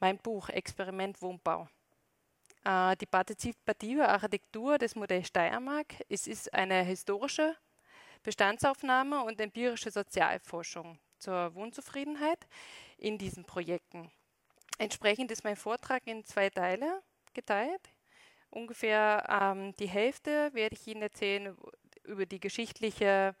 [0.00, 1.68] mein Buch Experiment Wohnbau.
[2.64, 7.56] Äh, die partizipative Architektur des Modells Steiermark es ist eine historische
[8.22, 12.46] Bestandsaufnahme und empirische Sozialforschung zur Wohnzufriedenheit
[12.96, 14.10] in diesen Projekten.
[14.78, 17.02] Entsprechend ist mein Vortrag in zwei Teile
[17.34, 17.92] geteilt.
[18.50, 21.56] Ungefähr ähm, die Hälfte werde ich Ihnen erzählen
[22.04, 23.34] über die geschichtliche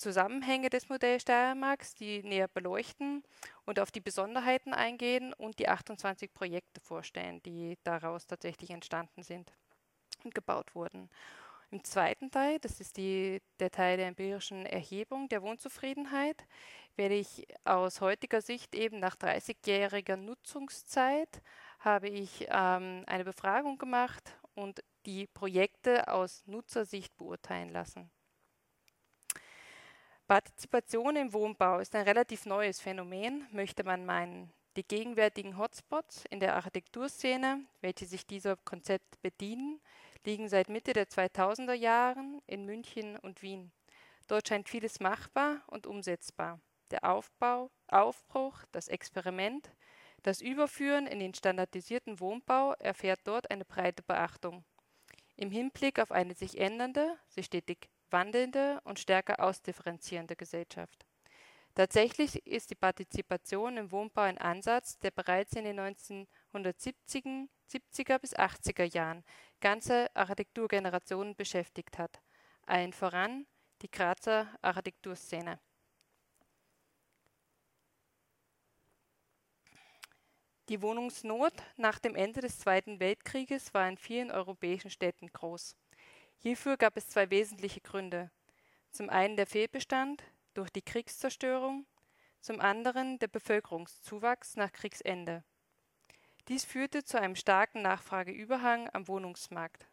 [0.00, 3.22] Zusammenhänge des Modells Steiermarks, die näher beleuchten
[3.66, 9.52] und auf die Besonderheiten eingehen und die 28 Projekte vorstellen, die daraus tatsächlich entstanden sind
[10.24, 11.10] und gebaut wurden.
[11.70, 16.44] Im zweiten Teil, das ist die, der Teil der empirischen Erhebung der Wohnzufriedenheit,
[16.96, 21.42] werde ich aus heutiger Sicht eben nach 30-jähriger Nutzungszeit
[21.78, 28.10] habe ich ähm, eine Befragung gemacht und die Projekte aus Nutzersicht beurteilen lassen.
[30.30, 34.52] Partizipation im Wohnbau ist ein relativ neues Phänomen, möchte man meinen.
[34.76, 39.80] Die gegenwärtigen Hotspots in der Architekturszene, welche sich dieser Konzept bedienen,
[40.24, 43.72] liegen seit Mitte der 2000er Jahren in München und Wien.
[44.28, 46.60] Dort scheint vieles machbar und umsetzbar.
[46.92, 49.72] Der Aufbau, Aufbruch, das Experiment,
[50.22, 54.64] das Überführen in den standardisierten Wohnbau erfährt dort eine breite Beachtung.
[55.34, 61.06] Im Hinblick auf eine sich ändernde, sich stetig wandelnde und stärker ausdifferenzierende Gesellschaft.
[61.74, 68.36] Tatsächlich ist die Partizipation im Wohnbau ein Ansatz, der bereits in den 1970er 70er bis
[68.36, 69.24] 80er Jahren
[69.60, 72.20] ganze Architekturgenerationen beschäftigt hat,
[72.66, 73.46] allen voran
[73.82, 75.60] die Grazer Architekturszene.
[80.68, 85.76] Die Wohnungsnot nach dem Ende des Zweiten Weltkrieges war in vielen europäischen Städten groß.
[86.42, 88.30] Hierfür gab es zwei wesentliche Gründe.
[88.92, 90.22] Zum einen der Fehlbestand
[90.54, 91.86] durch die Kriegszerstörung,
[92.40, 95.44] zum anderen der Bevölkerungszuwachs nach Kriegsende.
[96.48, 99.86] Dies führte zu einem starken Nachfrageüberhang am Wohnungsmarkt,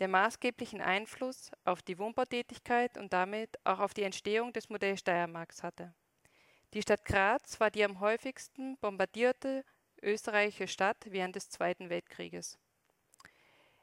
[0.00, 5.62] der maßgeblichen Einfluss auf die Wohnbautätigkeit und damit auch auf die Entstehung des Modells Steiermarks
[5.62, 5.94] hatte.
[6.74, 9.64] Die Stadt Graz war die am häufigsten bombardierte
[10.02, 12.58] österreichische Stadt während des Zweiten Weltkrieges.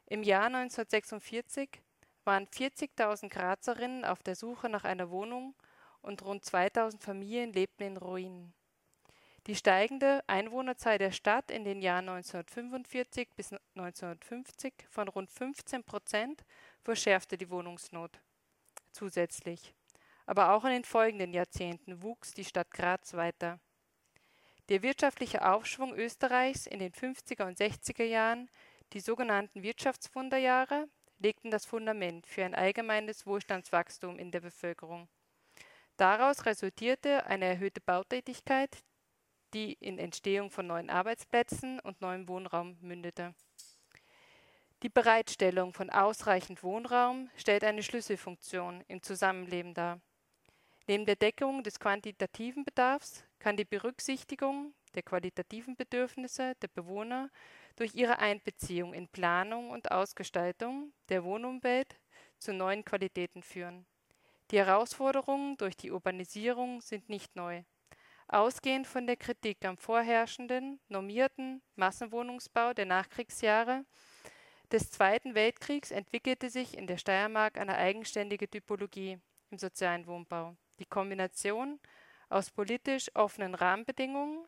[0.06, 1.82] Im Jahr 1946
[2.28, 5.54] waren 40.000 Grazerinnen auf der Suche nach einer Wohnung
[6.02, 8.52] und rund 2.000 Familien lebten in Ruinen.
[9.46, 16.44] Die steigende Einwohnerzahl der Stadt in den Jahren 1945 bis 1950 von rund 15 Prozent
[16.82, 18.20] verschärfte die Wohnungsnot
[18.92, 19.74] zusätzlich.
[20.26, 23.58] Aber auch in den folgenden Jahrzehnten wuchs die Stadt Graz weiter.
[24.68, 28.50] Der wirtschaftliche Aufschwung Österreichs in den 50er und 60er Jahren,
[28.92, 30.88] die sogenannten Wirtschaftswunderjahre,
[31.18, 35.08] legten das Fundament für ein allgemeines Wohlstandswachstum in der Bevölkerung.
[35.96, 38.84] Daraus resultierte eine erhöhte Bautätigkeit,
[39.54, 43.34] die in Entstehung von neuen Arbeitsplätzen und neuem Wohnraum mündete.
[44.84, 50.00] Die Bereitstellung von ausreichend Wohnraum stellt eine Schlüsselfunktion im Zusammenleben dar.
[50.86, 57.28] Neben der Deckung des quantitativen Bedarfs kann die Berücksichtigung der qualitativen Bedürfnisse der Bewohner
[57.78, 61.96] durch ihre Einbeziehung in Planung und Ausgestaltung der Wohnumwelt
[62.38, 63.86] zu neuen Qualitäten führen.
[64.50, 67.62] Die Herausforderungen durch die Urbanisierung sind nicht neu.
[68.26, 73.84] Ausgehend von der Kritik am vorherrschenden, normierten Massenwohnungsbau der Nachkriegsjahre
[74.72, 79.18] des Zweiten Weltkriegs entwickelte sich in der Steiermark eine eigenständige Typologie
[79.50, 80.56] im sozialen Wohnbau.
[80.80, 81.78] Die Kombination
[82.28, 84.46] aus politisch offenen Rahmenbedingungen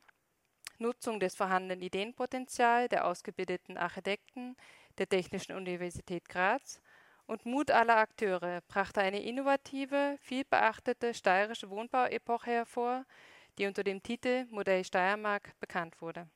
[0.81, 4.57] Nutzung des vorhandenen Ideenpotenzials der ausgebildeten Architekten
[4.99, 6.81] der Technischen Universität Graz
[7.27, 13.05] und Mut aller Akteure brachte eine innovative, vielbeachtete steirische Wohnbauepoche hervor,
[13.59, 16.27] die unter dem Titel Modell Steiermark bekannt wurde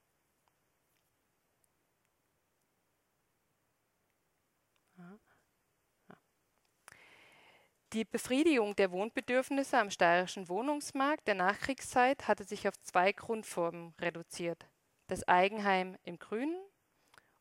[7.94, 14.66] Die Befriedigung der Wohnbedürfnisse am steirischen Wohnungsmarkt der Nachkriegszeit hatte sich auf zwei Grundformen reduziert:
[15.06, 16.60] das Eigenheim im Grünen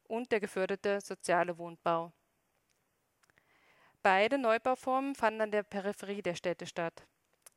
[0.04, 2.14] und der geförderte soziale Wohnbau.
[4.04, 7.08] Beide Neubauformen fanden an der Peripherie der Städte statt.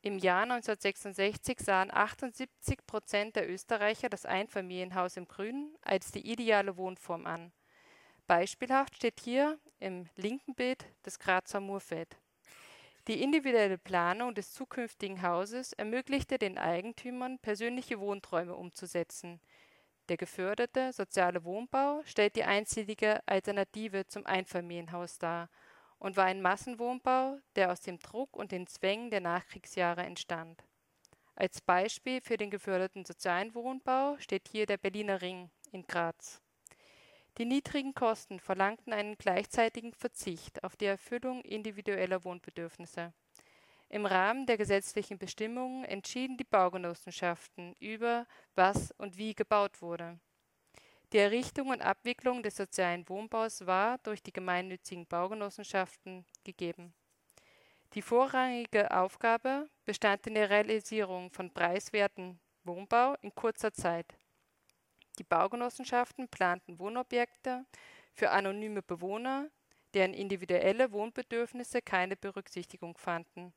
[0.01, 6.79] Im Jahr 1966 sahen 78 Prozent der Österreicher das Einfamilienhaus im Grünen als die ideale
[6.79, 7.53] Wohnform an.
[8.27, 12.17] Beispielhaft steht hier im linken Bild das Grazer Murfeld
[13.09, 19.41] die individuelle Planung des zukünftigen Hauses ermöglichte den Eigentümern, persönliche Wohnträume umzusetzen.
[20.09, 25.51] Der geförderte soziale Wohnbau stellt die einzige Alternative zum Einfamilienhaus dar
[25.99, 30.65] und war ein Massenwohnbau, der aus dem Druck und den Zwängen der Nachkriegsjahre entstand.
[31.35, 36.41] Als Beispiel für den geförderten sozialen Wohnbau steht hier der Berliner Ring in Graz.
[37.39, 43.13] Die niedrigen Kosten verlangten einen gleichzeitigen Verzicht auf die Erfüllung individueller Wohnbedürfnisse.
[43.89, 50.19] Im Rahmen der gesetzlichen Bestimmungen entschieden die Baugenossenschaften über, was und wie gebaut wurde.
[51.13, 56.95] Die Errichtung und Abwicklung des sozialen Wohnbaus war durch die gemeinnützigen Baugenossenschaften gegeben.
[57.93, 64.07] Die vorrangige Aufgabe bestand in der Realisierung von preiswerten Wohnbau in kurzer Zeit.
[65.19, 67.65] Die Baugenossenschaften planten Wohnobjekte
[68.13, 69.51] für anonyme Bewohner,
[69.95, 73.55] deren individuelle Wohnbedürfnisse keine Berücksichtigung fanden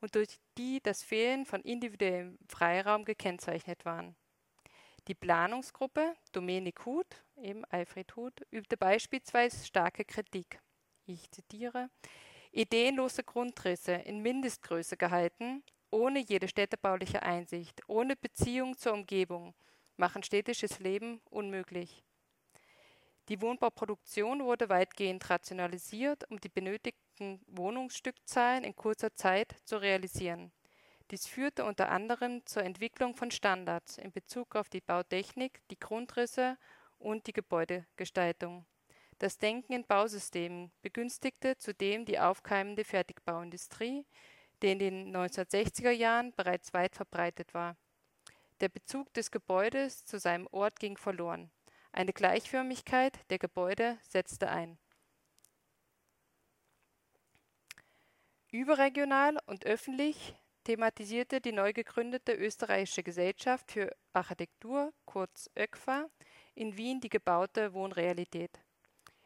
[0.00, 4.14] und durch die das Fehlen von individuellem Freiraum gekennzeichnet waren.
[5.08, 10.60] Die Planungsgruppe Domenik Huth, eben Alfred Huth, übte beispielsweise starke Kritik.
[11.06, 11.90] Ich zitiere:
[12.52, 19.54] Ideenlose Grundrisse in Mindestgröße gehalten, ohne jede städtebauliche Einsicht, ohne Beziehung zur Umgebung,
[19.96, 22.02] machen städtisches Leben unmöglich.
[23.28, 30.52] Die Wohnbauproduktion wurde weitgehend rationalisiert, um die benötigten Wohnungsstückzahlen in kurzer Zeit zu realisieren.
[31.10, 36.56] Dies führte unter anderem zur Entwicklung von Standards in Bezug auf die Bautechnik, die Grundrisse
[36.98, 38.66] und die Gebäudegestaltung.
[39.18, 44.04] Das Denken in Bausystemen begünstigte zudem die aufkeimende Fertigbauindustrie,
[44.62, 47.76] die in den 1960er Jahren bereits weit verbreitet war.
[48.62, 51.50] Der Bezug des Gebäudes zu seinem Ort ging verloren.
[51.90, 54.78] Eine Gleichförmigkeit der Gebäude setzte ein.
[58.52, 66.08] Überregional und öffentlich thematisierte die neu gegründete Österreichische Gesellschaft für Architektur, kurz ÖGFA,
[66.54, 68.60] in Wien die gebaute Wohnrealität.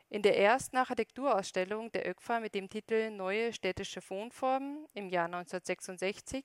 [0.08, 6.42] In der ersten Architekturausstellung der ÖGFA mit dem Titel Neue städtische Wohnformen im Jahr 1966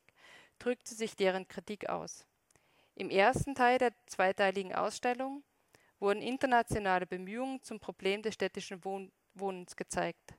[0.60, 2.26] drückte sich deren Kritik aus.
[2.96, 5.44] Im ersten Teil der zweiteiligen Ausstellung
[6.00, 10.34] wurden internationale Bemühungen zum Problem des städtischen Wohn Wohnens gezeigt.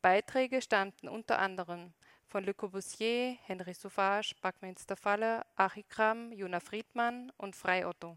[0.00, 1.92] Beiträge stammten unter anderem
[2.26, 8.16] von Le Corbusier, Henry Sauvage, Buckminster Falle, Achikram, Jona Friedmann und Frei Otto.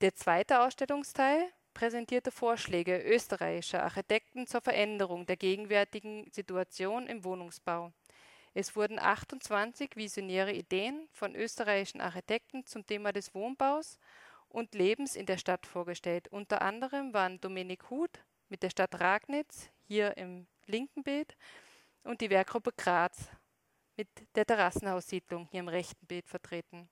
[0.00, 7.92] Der zweite Ausstellungsteil präsentierte Vorschläge österreichischer Architekten zur Veränderung der gegenwärtigen Situation im Wohnungsbau.
[8.56, 13.98] Es wurden 28 visionäre Ideen von österreichischen Architekten zum Thema des Wohnbaus
[14.48, 16.28] und Lebens in der Stadt vorgestellt.
[16.28, 21.36] Unter anderem waren Dominik Huth mit der Stadt Ragnitz, hier im linken Bild,
[22.04, 23.28] und die Werkgruppe Graz
[23.96, 26.88] mit der Terrassenhaussiedlung hier im rechten Bild vertreten.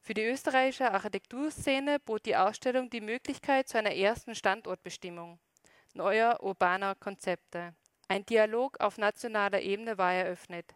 [0.00, 5.40] Für die österreichische Architekturszene bot die Ausstellung die Möglichkeit zu einer ersten Standortbestimmung
[5.94, 7.74] neuer urbaner Konzepte.
[8.10, 10.74] Ein Dialog auf nationaler Ebene war eröffnet.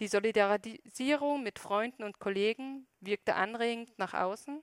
[0.00, 4.62] Die Solidarisierung mit Freunden und Kollegen wirkte anregend nach außen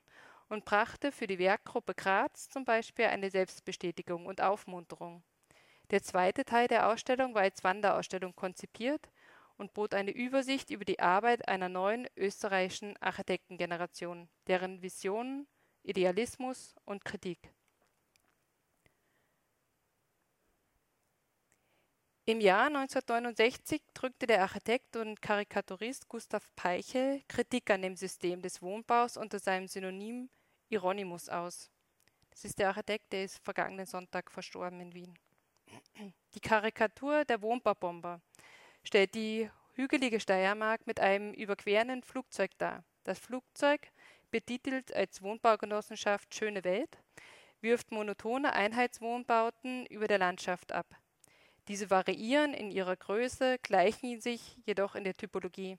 [0.50, 5.21] und brachte für die Werkgruppe Graz zum Beispiel eine Selbstbestätigung und Aufmunterung.
[5.92, 9.07] Der zweite Teil der Ausstellung war als Wanderausstellung konzipiert
[9.57, 15.45] und bot eine Übersicht über die Arbeit einer neuen österreichischen Architektengeneration, deren Visionen,
[15.83, 17.54] Idealismus und Kritik.
[22.31, 28.62] Im Jahr 1969 drückte der Architekt und Karikaturist Gustav Peichel Kritik an dem System des
[28.62, 30.30] Wohnbaus unter seinem Synonym
[30.69, 31.69] Hieronymus aus.
[32.30, 35.14] Das ist der Architekt, der ist vergangenen Sonntag verstorben in Wien.
[36.33, 38.21] Die Karikatur der Wohnbaubomber
[38.85, 42.85] stellt die hügelige Steiermark mit einem überquerenden Flugzeug dar.
[43.04, 43.92] Das Flugzeug,
[44.31, 46.97] betitelt als Wohnbaugenossenschaft Schöne Welt,
[47.59, 50.85] wirft monotone Einheitswohnbauten über der Landschaft ab.
[51.71, 55.78] Diese variieren in ihrer Größe, gleichen sich jedoch in der Typologie.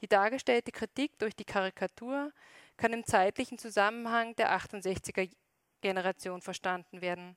[0.00, 2.32] Die dargestellte Kritik durch die Karikatur
[2.76, 5.28] kann im zeitlichen Zusammenhang der 68er
[5.80, 7.36] Generation verstanden werden.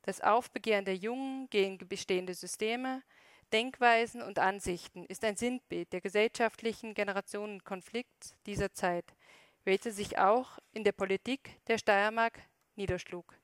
[0.00, 3.02] Das Aufbegehren der Jungen gegen bestehende Systeme,
[3.52, 9.04] Denkweisen und Ansichten ist ein Sinnbild der gesellschaftlichen Generationenkonflikts dieser Zeit,
[9.64, 12.40] welcher sich auch in der Politik der Steiermark
[12.74, 13.38] niederschlug.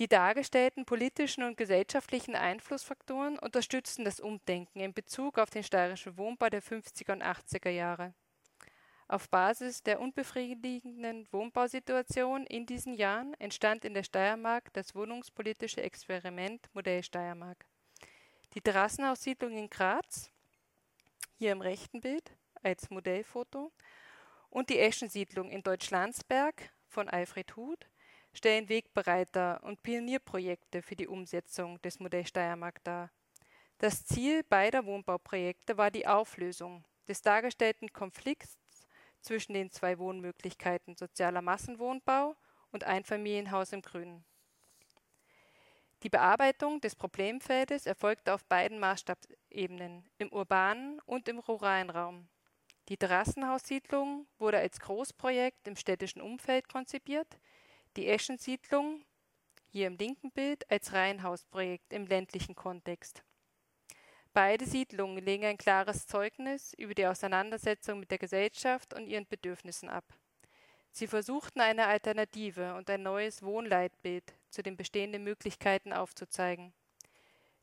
[0.00, 6.48] Die dargestellten politischen und gesellschaftlichen Einflussfaktoren unterstützen das Umdenken in Bezug auf den steirischen Wohnbau
[6.48, 8.14] der 50er und 80er Jahre.
[9.08, 16.66] Auf Basis der unbefriedigenden Wohnbausituation in diesen Jahren entstand in der Steiermark das wohnungspolitische Experiment
[16.72, 17.66] Modell Steiermark.
[18.54, 20.30] Die Terrassenhaussiedlung in Graz,
[21.36, 23.70] hier im rechten Bild als Modellfoto,
[24.48, 27.86] und die Eschensiedlung in Deutschlandsberg von Alfred Huth
[28.32, 33.10] stellen Wegbereiter und Pionierprojekte für die Umsetzung des Modells Steiermark dar.
[33.78, 38.58] Das Ziel beider Wohnbauprojekte war die Auflösung des dargestellten Konflikts
[39.20, 42.36] zwischen den zwei Wohnmöglichkeiten sozialer Massenwohnbau
[42.72, 44.24] und Einfamilienhaus im Grünen.
[46.02, 52.28] Die Bearbeitung des Problemfeldes erfolgte auf beiden Maßstabsebenen, im urbanen und im ruralen Raum.
[52.88, 57.38] Die Terrassenhaussiedlung wurde als Großprojekt im städtischen Umfeld konzipiert,
[57.96, 59.04] die Eschensiedlung,
[59.68, 63.22] hier im linken Bild, als Reihenhausprojekt im ländlichen Kontext.
[64.32, 69.88] Beide Siedlungen legen ein klares Zeugnis über die Auseinandersetzung mit der Gesellschaft und ihren Bedürfnissen
[69.88, 70.04] ab.
[70.92, 76.72] Sie versuchten eine Alternative und ein neues Wohnleitbild zu den bestehenden Möglichkeiten aufzuzeigen.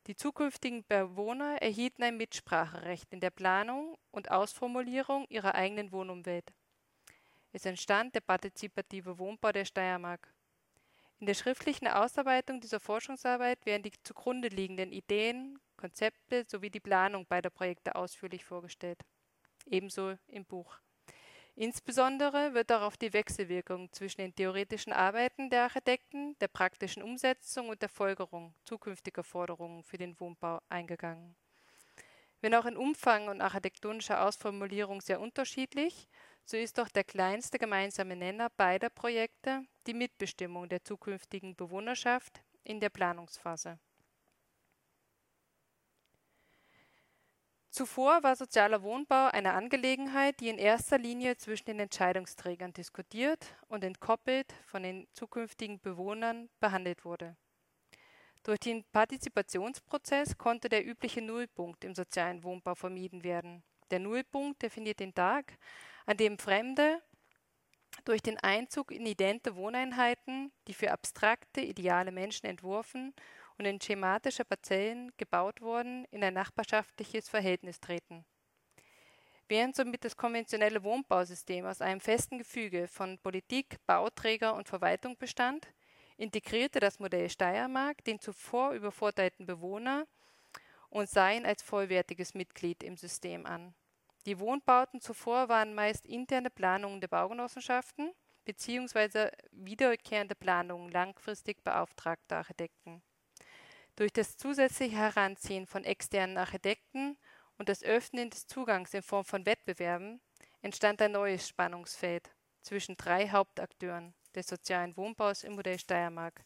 [0.08, 6.54] Die zukünftigen Bewohner erhielten ein Mitspracherecht in der Planung und Ausformulierung ihrer eigenen Wohnumwelt.
[7.52, 10.34] Es entstand der partizipative Wohnbau der Steiermark.
[11.20, 17.26] In der schriftlichen Ausarbeitung dieser Forschungsarbeit werden die zugrunde liegenden Ideen, Konzepte sowie die Planung
[17.26, 19.00] beider Projekte ausführlich vorgestellt.
[19.66, 20.80] Ebenso im Buch.
[21.56, 27.82] Insbesondere wird darauf die Wechselwirkung zwischen den theoretischen Arbeiten der Architekten, der praktischen Umsetzung und
[27.82, 31.36] der Folgerung zukünftiger Forderungen für den Wohnbau eingegangen.
[32.42, 36.08] Wenn auch in Umfang und architektonischer Ausformulierung sehr unterschiedlich,
[36.48, 42.80] so ist doch der kleinste gemeinsame Nenner beider Projekte die Mitbestimmung der zukünftigen Bewohnerschaft in
[42.80, 43.78] der Planungsphase.
[47.70, 53.84] Zuvor war sozialer Wohnbau eine Angelegenheit, die in erster Linie zwischen den Entscheidungsträgern diskutiert und
[53.84, 57.36] entkoppelt von den zukünftigen Bewohnern behandelt wurde.
[58.44, 63.64] Durch den Partizipationsprozess konnte der übliche Nullpunkt im sozialen Wohnbau vermieden werden.
[63.92, 65.58] Der Nullpunkt definiert den Tag,
[66.08, 67.02] an dem Fremde
[68.06, 73.14] durch den Einzug in idente Wohneinheiten, die für abstrakte, ideale Menschen entworfen
[73.58, 78.26] und in schematische Parzellen gebaut wurden, in ein nachbarschaftliches Verhältnis treten.
[79.50, 85.68] Während somit das konventionelle Wohnbausystem aus einem festen Gefüge von Politik, Bauträger und Verwaltung bestand,
[86.18, 90.08] integrierte das Modell Steiermark den zuvor übervorteilten Bewohner
[90.90, 93.74] und sah ihn als vollwertiges Mitglied im System an.
[94.28, 98.12] Die Wohnbauten zuvor waren meist interne Planungen der Baugenossenschaften
[98.44, 99.32] bzw.
[99.52, 103.02] wiederkehrende Planungen langfristig beauftragter Architekten.
[103.96, 107.18] Durch das zusätzliche Heranziehen von externen Architekten
[107.58, 110.20] und das Öffnen des Zugangs in Form von Wettbewerben
[110.62, 112.30] entstand ein neues Spannungsfeld
[112.64, 116.44] zwischen drei Hauptakteuren des sozialen Wohnbaus im Modell Steiermark.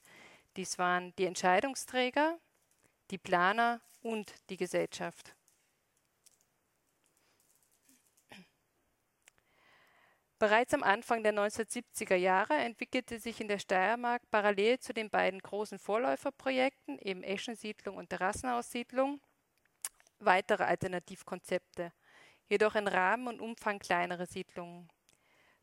[0.55, 2.37] Dies waren die Entscheidungsträger,
[3.09, 5.35] die Planer und die Gesellschaft.
[10.41, 15.39] Bereits am Anfang der 1970er Jahre entwickelte sich in der Steiermark parallel zu den beiden
[15.39, 19.21] großen Vorläuferprojekten, eben Eschensiedlung und Terrassenaussiedlung,
[20.17, 21.93] weitere Alternativkonzepte,
[22.49, 24.89] jedoch in Rahmen und Umfang kleinere Siedlungen.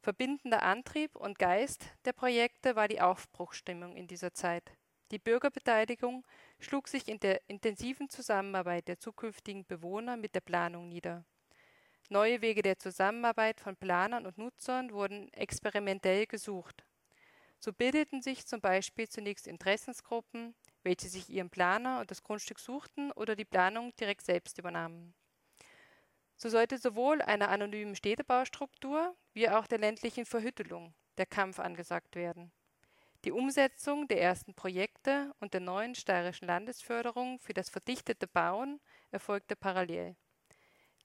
[0.00, 4.70] Verbindender Antrieb und Geist der Projekte war die Aufbruchstimmung in dieser Zeit.
[5.10, 6.24] Die Bürgerbeteiligung
[6.60, 11.24] schlug sich in der intensiven Zusammenarbeit der zukünftigen Bewohner mit der Planung nieder.
[12.10, 16.84] Neue Wege der Zusammenarbeit von Planern und Nutzern wurden experimentell gesucht.
[17.58, 23.12] So bildeten sich zum Beispiel zunächst Interessensgruppen, welche sich ihren Planer und das Grundstück suchten
[23.12, 25.14] oder die Planung direkt selbst übernahmen.
[26.36, 32.52] So sollte sowohl einer anonymen Städtebaustruktur wie auch der ländlichen Verhüttelung der Kampf angesagt werden.
[33.24, 39.56] Die Umsetzung der ersten Projekte und der neuen steirischen Landesförderung für das verdichtete Bauen erfolgte
[39.56, 40.16] parallel.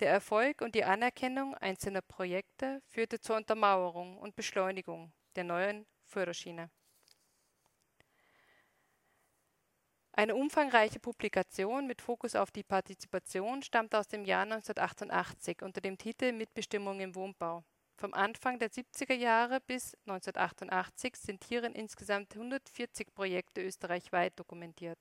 [0.04, 6.70] Der Erfolg und die Anerkennung einzelner Projekte führte zur Untermauerung und Beschleunigung der neuen Förderschiene.
[10.12, 15.98] Eine umfangreiche Publikation mit Fokus auf die Partizipation stammt aus dem Jahr 1988 unter dem
[15.98, 17.64] Titel Mitbestimmung im Wohnbau.
[17.96, 25.00] Vom Anfang der 70er Jahre bis 1988 sind hierin insgesamt 140 Projekte österreichweit dokumentiert.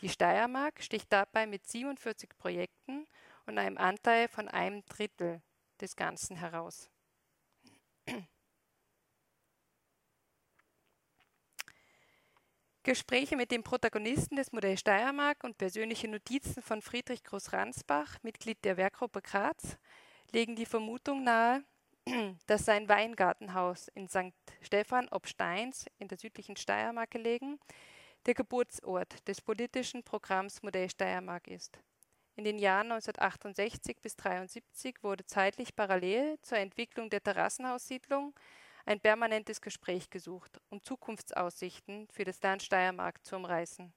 [0.00, 3.06] Die Steiermark sticht dabei mit 47 Projekten
[3.46, 5.42] und einem Anteil von einem Drittel
[5.80, 6.90] des Ganzen heraus.
[12.82, 18.76] Gespräche mit den Protagonisten des Modells Steiermark und persönliche Notizen von Friedrich Groß-Ransbach, Mitglied der
[18.76, 19.76] Werkgruppe Graz,
[20.30, 21.64] legen die Vermutung nahe,
[22.46, 24.32] dass sein Weingartenhaus in St.
[24.60, 27.58] Stephan ob Steins in der südlichen Steiermark gelegen
[28.26, 31.78] der Geburtsort des politischen Programms Modell Steiermark ist.
[32.36, 38.34] In den Jahren 1968 bis 1973 wurde zeitlich parallel zur Entwicklung der Terrassenhaussiedlung
[38.84, 43.90] ein permanentes Gespräch gesucht, um Zukunftsaussichten für das Land Steiermark zu umreißen.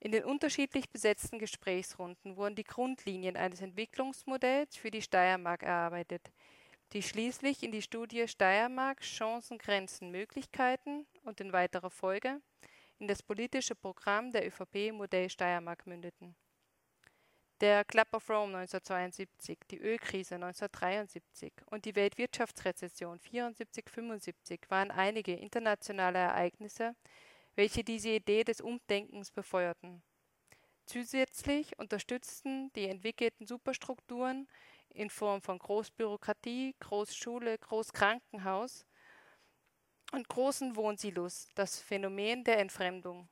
[0.00, 6.32] In den unterschiedlich besetzten Gesprächsrunden wurden die Grundlinien eines Entwicklungsmodells für die Steiermark erarbeitet,
[6.92, 12.40] die schließlich in die Studie Steiermark Chancen, Grenzen, Möglichkeiten und in weiterer Folge
[12.98, 16.34] in das politische Programm der ÖVP Modell Steiermark mündeten.
[17.62, 26.18] Der Club of Rome 1972, die Ölkrise 1973 und die Weltwirtschaftsrezession 74-75 waren einige internationale
[26.18, 26.94] Ereignisse,
[27.54, 30.02] welche diese Idee des Umdenkens befeuerten.
[30.84, 34.46] Zusätzlich unterstützten die entwickelten Superstrukturen
[34.90, 38.84] in Form von Großbürokratie, Großschule, Großkrankenhaus
[40.12, 43.30] und großen Wohnsilos das Phänomen der Entfremdung.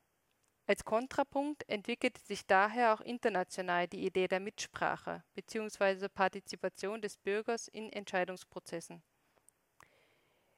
[0.67, 6.07] Als Kontrapunkt entwickelte sich daher auch international die Idee der Mitsprache bzw.
[6.09, 9.03] Partizipation des Bürgers in Entscheidungsprozessen.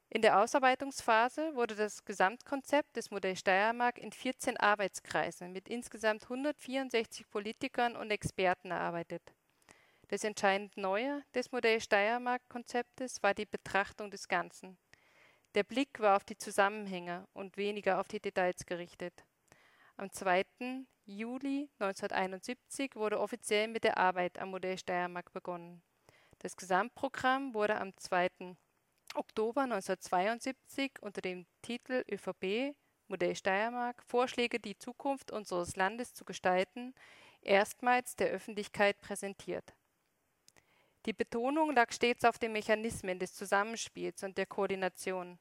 [0.10, 7.30] In der Ausarbeitungsphase wurde das Gesamtkonzept des Modells Steiermark in 14 Arbeitskreise mit insgesamt 164
[7.30, 9.34] Politikern und Experten erarbeitet.
[10.08, 14.78] Das entscheidend Neue des Modell Steiermark-Konzeptes war die Betrachtung des Ganzen.
[15.56, 19.26] Der Blick war auf die Zusammenhänge und weniger auf die Details gerichtet.
[20.00, 20.46] Am 2.
[21.06, 25.82] Juli 1971 wurde offiziell mit der Arbeit am Modell Steiermark begonnen.
[26.38, 28.30] Das Gesamtprogramm wurde am 2.
[29.16, 32.76] Oktober 1972 unter dem Titel ÖVP
[33.08, 36.94] Modell Steiermark Vorschläge, die Zukunft unseres Landes zu gestalten,
[37.42, 39.74] erstmals der Öffentlichkeit präsentiert.
[41.08, 45.40] Die Betonung lag stets auf den Mechanismen des Zusammenspiels und der Koordination.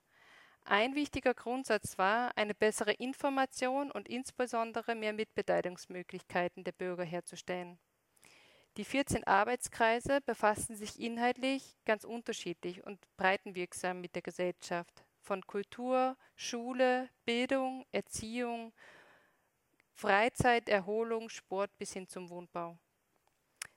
[0.68, 7.78] Ein wichtiger Grundsatz war, eine bessere Information und insbesondere mehr Mitbeteiligungsmöglichkeiten der Bürger herzustellen.
[8.76, 16.16] Die 14 Arbeitskreise befassten sich inhaltlich ganz unterschiedlich und breitenwirksam mit der Gesellschaft, von Kultur,
[16.34, 18.72] Schule, Bildung, Erziehung,
[19.94, 22.76] Freizeit, Erholung, Sport bis hin zum Wohnbau.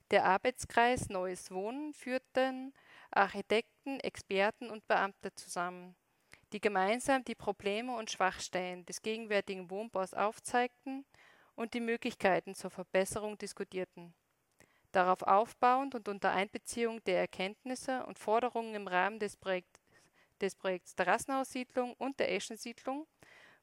[0.09, 2.73] Der Arbeitskreis Neues Wohnen führten
[3.11, 5.95] Architekten, Experten und Beamte zusammen,
[6.53, 11.05] die gemeinsam die Probleme und Schwachstellen des gegenwärtigen Wohnbaus aufzeigten
[11.55, 14.13] und die Möglichkeiten zur Verbesserung diskutierten.
[14.91, 19.79] Darauf aufbauend und unter Einbeziehung der Erkenntnisse und Forderungen im Rahmen des, Projekt,
[20.41, 23.05] des Projekts Terrassenhaussiedlung und der Eschensiedlung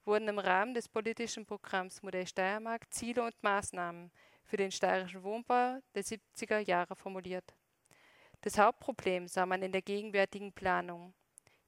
[0.04, 4.12] wurden im Rahmen des politischen Programms Modell Steiermark Ziele und Maßnahmen
[4.44, 7.54] für den steirischen Wohnbau der 70er Jahre formuliert.
[8.42, 11.12] Das Hauptproblem sah man in der gegenwärtigen Planung.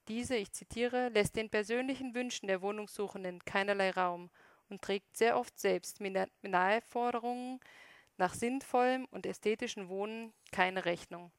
[0.08, 4.30] Diese, ich zitiere, lässt den persönlichen Wünschen der Wohnungssuchenden keinerlei Raum
[4.70, 7.60] und trägt sehr oft selbst Minimalforderungen
[8.16, 11.30] nach sinnvollem und ästhetischen Wohnen keine Rechnung.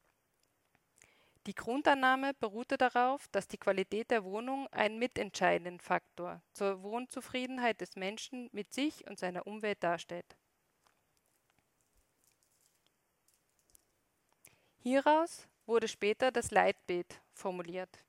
[1.46, 7.96] Die Grundannahme beruhte darauf, dass die Qualität der Wohnung einen mitentscheidenden Faktor zur Wohnzufriedenheit des
[7.96, 10.36] Menschen mit sich und seiner Umwelt darstellt.
[14.78, 18.04] Hieraus wurde später das Leitbild formuliert.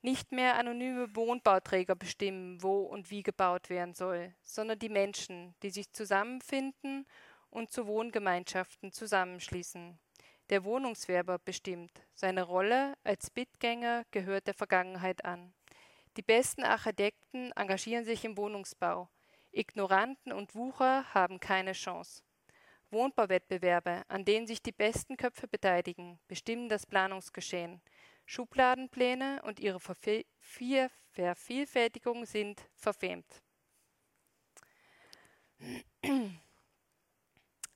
[0.00, 5.70] Nicht mehr anonyme Wohnbauträger bestimmen, wo und wie gebaut werden soll, sondern die Menschen, die
[5.70, 7.04] sich zusammenfinden
[7.50, 9.98] und zu Wohngemeinschaften zusammenschließen.
[10.50, 11.90] Der Wohnungswerber bestimmt.
[12.14, 15.52] Seine Rolle als Bittgänger gehört der Vergangenheit an.
[16.16, 19.08] Die besten Architekten engagieren sich im Wohnungsbau.
[19.50, 22.22] Ignoranten und Wucher haben keine Chance.
[22.90, 27.82] Wohnbauwettbewerbe, an denen sich die besten Köpfe beteiligen, bestimmen das Planungsgeschehen.
[28.28, 33.42] Schubladenpläne und ihre Vervielfältigung sind verfemt.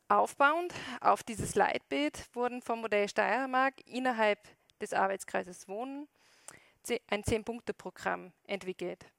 [0.09, 4.47] Aufbauend auf dieses Leitbild wurden vom Modell Steiermark innerhalb
[4.79, 6.07] des Arbeitskreises Wohnen
[7.07, 9.11] ein Zehn-Punkte-Programm entwickelt.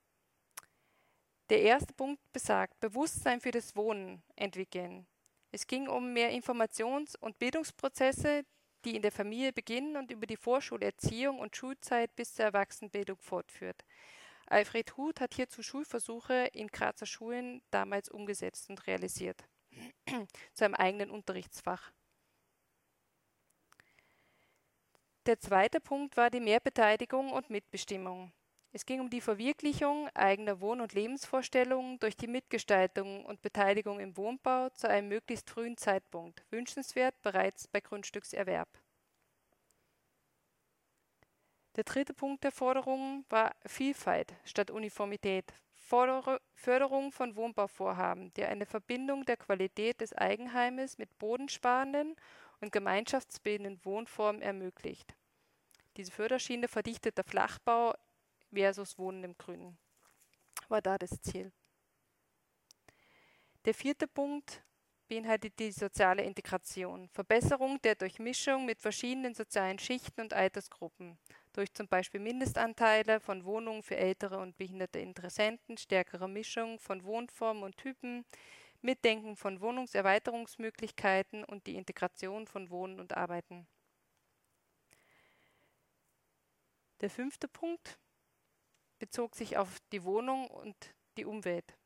[1.49, 5.07] Der erste Punkt besagt, Bewusstsein für das Wohnen entwickeln.
[5.51, 8.45] Es ging um mehr Informations- und Bildungsprozesse,
[8.85, 13.83] die in der Familie beginnen und über die Vorschulerziehung und Schulzeit bis zur Erwachsenenbildung fortführt.
[14.47, 19.43] Alfred Huth hat hierzu Schulversuche in Grazer Schulen damals umgesetzt und realisiert
[20.53, 21.91] zu einem eigenen Unterrichtsfach.
[25.25, 28.33] Der zweite Punkt war die Mehrbeteiligung und Mitbestimmung.
[28.75, 34.17] Es ging um die Verwirklichung eigener Wohn- und Lebensvorstellungen durch die Mitgestaltung und Beteiligung im
[34.17, 38.67] Wohnbau zu einem möglichst frühen Zeitpunkt, wünschenswert bereits bei Grundstückserwerb.
[41.75, 49.23] Der dritte Punkt der Forderungen war Vielfalt statt Uniformität, Förderung von Wohnbauvorhaben, die eine Verbindung
[49.25, 52.15] der Qualität des Eigenheimes mit bodensparenden
[52.59, 55.13] und gemeinschaftsbildenden Wohnformen ermöglicht.
[55.97, 57.93] Diese Förderschiene verdichteter Flachbau
[58.53, 59.77] versus Wohnen im Grünen
[60.69, 61.51] war da das Ziel.
[63.65, 64.63] Der vierte Punkt
[65.07, 71.19] beinhaltet die soziale Integration, Verbesserung der Durchmischung mit verschiedenen sozialen Schichten und Altersgruppen,
[71.53, 77.63] durch zum Beispiel Mindestanteile von Wohnungen für ältere und behinderte Interessenten, stärkere Mischung von Wohnformen
[77.63, 78.25] und Typen,
[78.81, 83.67] Mitdenken von Wohnungserweiterungsmöglichkeiten und die Integration von Wohnen und Arbeiten.
[86.99, 87.99] Der fünfte Punkt
[89.03, 90.77] bezog sich auf die Wohnung und
[91.17, 91.77] die Umwelt.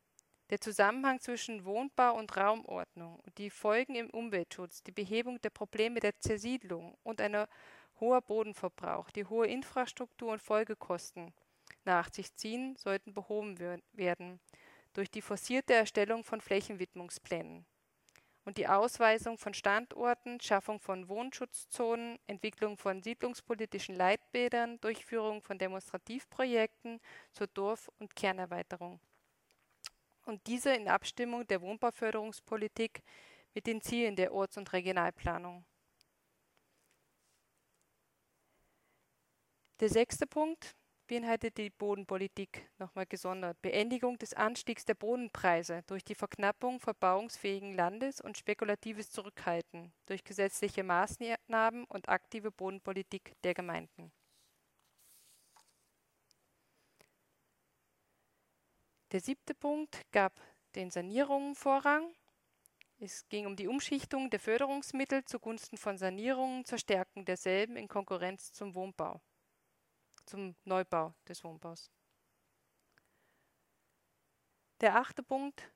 [0.52, 6.20] Der Zusammenhang zwischen Wohnbau und Raumordnung die Folgen im Umweltschutz, die Behebung der Probleme der
[6.20, 7.50] Zersiedlung und einer
[8.00, 11.34] hoher Bodenverbrauch, die hohe Infrastruktur und Folgekosten
[11.86, 13.58] nach sich ziehen, sollten behoben
[13.94, 14.40] werden
[14.94, 17.66] durch die forcierte Erstellung von Flächenwidmungsplänen
[18.48, 27.02] und die Ausweisung von Standorten, Schaffung von Wohnschutzzonen, Entwicklung von siedlungspolitischen Leitbildern, Durchführung von Demonstrativprojekten
[27.34, 29.02] zur Dorf- und Kernerweiterung.
[30.24, 33.04] Und diese in Abstimmung der Wohnbauförderungspolitik
[33.54, 35.66] mit den Zielen der Orts- und Regionalplanung.
[39.82, 40.77] Der sechste Punkt
[41.08, 43.62] beinhaltet die Bodenpolitik nochmal gesondert.
[43.62, 50.84] Beendigung des Anstiegs der Bodenpreise durch die Verknappung verbauungsfähigen Landes und spekulatives Zurückhalten durch gesetzliche
[50.84, 54.12] Maßnahmen und aktive Bodenpolitik der Gemeinden.
[59.14, 60.34] Der siebte Punkt gab
[60.76, 62.14] den Sanierungen Vorrang.
[63.00, 68.52] Es ging um die Umschichtung der Förderungsmittel zugunsten von Sanierungen zur Stärkung derselben in Konkurrenz
[68.52, 69.22] zum Wohnbau
[70.28, 71.90] zum Neubau des Wohnbaus.
[74.82, 75.72] Der achte Punkt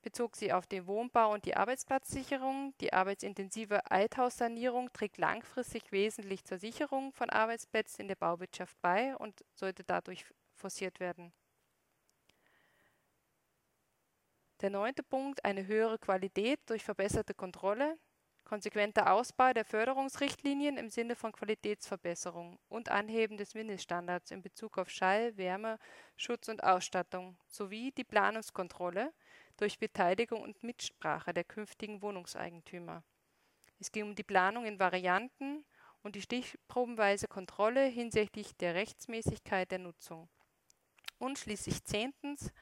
[0.00, 2.74] bezog sich auf den Wohnbau und die Arbeitsplatzsicherung.
[2.80, 9.44] Die arbeitsintensive Althaussanierung trägt langfristig wesentlich zur Sicherung von Arbeitsplätzen in der Bauwirtschaft bei und
[9.54, 11.32] sollte dadurch forciert werden.
[14.60, 17.98] Der neunte Punkt, eine höhere Qualität durch verbesserte Kontrolle
[18.52, 24.90] konsequenter Ausbau der Förderungsrichtlinien im Sinne von Qualitätsverbesserung und Anheben des Mindeststandards in Bezug auf
[24.90, 25.78] Schall, Wärme,
[26.16, 29.14] Schutz und Ausstattung sowie die Planungskontrolle
[29.56, 33.02] durch Beteiligung und Mitsprache der künftigen Wohnungseigentümer.
[33.78, 35.64] Es ging um die Planung in Varianten
[36.02, 40.28] und die stichprobenweise Kontrolle hinsichtlich der Rechtsmäßigkeit der Nutzung.
[41.16, 42.52] Und schließlich zehntens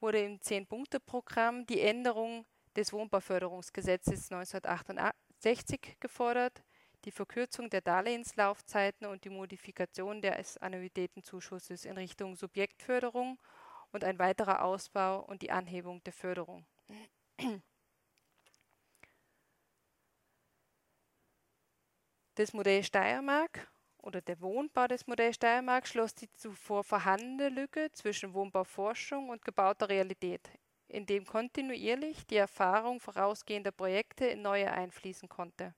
[0.00, 2.44] wurde im Zehn-Punkte-Programm die Änderung
[2.76, 6.62] des Wohnbauförderungsgesetzes 1968 gefordert,
[7.04, 13.38] die Verkürzung der Darlehenslaufzeiten und die Modifikation des Annuitätenzuschusses in Richtung Subjektförderung
[13.92, 16.66] und ein weiterer Ausbau und die Anhebung der Förderung.
[22.34, 28.32] Das Modell Steiermark oder der Wohnbau des Modells Steiermark schloss die zuvor vorhandene Lücke zwischen
[28.32, 30.48] Wohnbauforschung und gebauter Realität
[30.88, 35.74] in dem kontinuierlich die Erfahrung vorausgehender Projekte in neue einfließen konnte.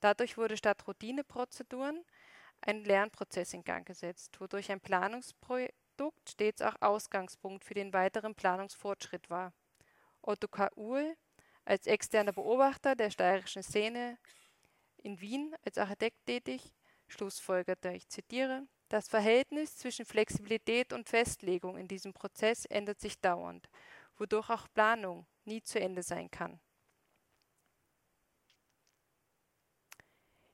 [0.00, 2.04] Dadurch wurde statt Routineprozeduren
[2.60, 9.28] ein Lernprozess in Gang gesetzt, wodurch ein Planungsprodukt stets auch Ausgangspunkt für den weiteren Planungsfortschritt
[9.28, 9.52] war.
[10.22, 10.70] Otto K.
[10.76, 11.16] Uhl
[11.64, 14.18] als externer Beobachter der steirischen Szene
[15.02, 16.72] in Wien als Architekt tätig,
[17.08, 23.68] schlussfolgerte, ich zitiere, das Verhältnis zwischen Flexibilität und Festlegung in diesem Prozess ändert sich dauernd
[24.18, 26.60] wodurch auch Planung nie zu Ende sein kann.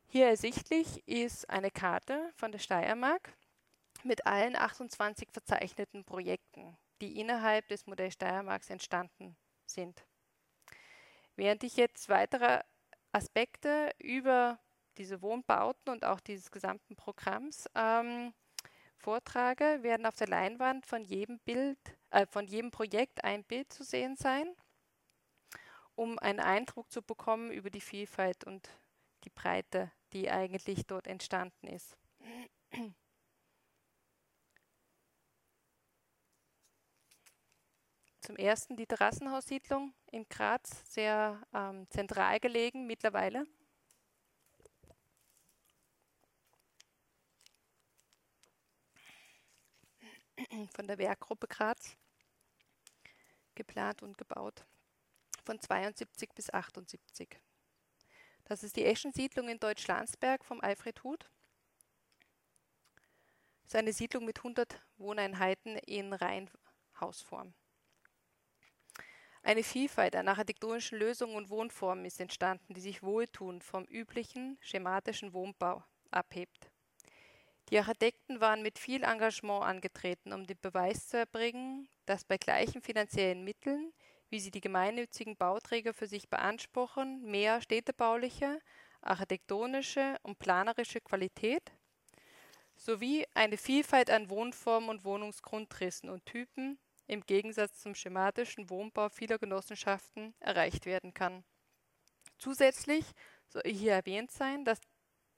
[0.06, 3.36] Hier ersichtlich ist eine Karte von der Steiermark
[4.04, 10.06] mit allen 28 verzeichneten Projekten, die innerhalb des Modells Steiermarks entstanden sind.
[11.34, 12.62] Während ich jetzt weitere
[13.10, 14.60] Aspekte über
[14.98, 18.32] diese Wohnbauten und auch dieses gesamten Programms ähm,
[19.04, 21.78] vortrage, werden auf der Leinwand von jedem Bild,
[22.10, 24.56] äh, von jedem Projekt ein Bild zu sehen sein,
[25.94, 28.70] um einen Eindruck zu bekommen über die Vielfalt und
[29.24, 31.98] die Breite, die eigentlich dort entstanden ist.
[38.22, 43.46] Zum ersten die Terrassenhaussiedlung in Graz, sehr ähm, zentral gelegen mittlerweile.
[50.74, 51.96] von der Werkgruppe Graz
[53.54, 54.64] geplant und gebaut
[55.44, 57.40] von 72 bis 78.
[58.44, 61.30] Das ist die Eschensiedlung in Deutschlandsberg vom Alfred Huth.
[63.62, 67.54] Das ist eine Siedlung mit 100 Wohneinheiten in Reihenhausform.
[69.42, 75.34] Eine Vielfalt an architektonischen Lösungen und Wohnformen ist entstanden, die sich wohltuend vom üblichen schematischen
[75.34, 76.70] Wohnbau abhebt.
[77.70, 82.82] Die Architekten waren mit viel Engagement angetreten, um den Beweis zu erbringen, dass bei gleichen
[82.82, 83.92] finanziellen Mitteln,
[84.28, 88.60] wie sie die gemeinnützigen Bauträger für sich beanspruchen, mehr städtebauliche,
[89.00, 91.72] architektonische und planerische Qualität
[92.76, 99.38] sowie eine Vielfalt an Wohnformen und Wohnungsgrundrissen und Typen im Gegensatz zum schematischen Wohnbau vieler
[99.38, 101.44] Genossenschaften erreicht werden kann.
[102.38, 103.04] Zusätzlich
[103.46, 104.80] soll hier erwähnt sein, dass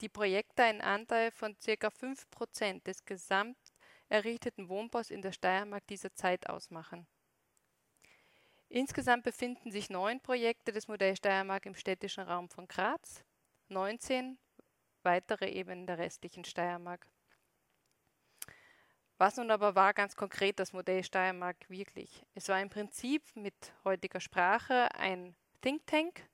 [0.01, 1.87] die Projekte einen Anteil von ca.
[1.87, 3.57] 5% des gesamt
[4.09, 7.07] errichteten Wohnbaus in der Steiermark dieser Zeit ausmachen.
[8.69, 13.23] Insgesamt befinden sich neun Projekte des Modell Steiermark im städtischen Raum von Graz,
[13.69, 14.37] 19
[15.03, 17.07] weitere eben in der restlichen Steiermark.
[19.17, 22.23] Was nun aber war ganz konkret das Modell Steiermark wirklich?
[22.35, 26.29] Es war im Prinzip mit heutiger Sprache ein Think Tank,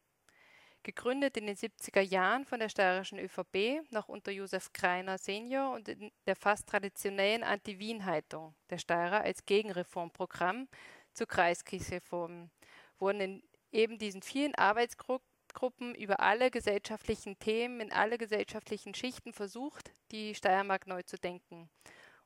[0.83, 5.87] gegründet in den 70er Jahren von der steirischen ÖVP, noch unter Josef Kreiner Senior und
[5.87, 10.67] in der fast traditionellen Anti-Wien-Haltung der Steirer als Gegenreformprogramm
[11.13, 12.51] zu Kreiskriegreformen,
[12.99, 19.93] wurden in eben diesen vielen Arbeitsgruppen über alle gesellschaftlichen Themen in alle gesellschaftlichen Schichten versucht,
[20.11, 21.69] die Steiermark neu zu denken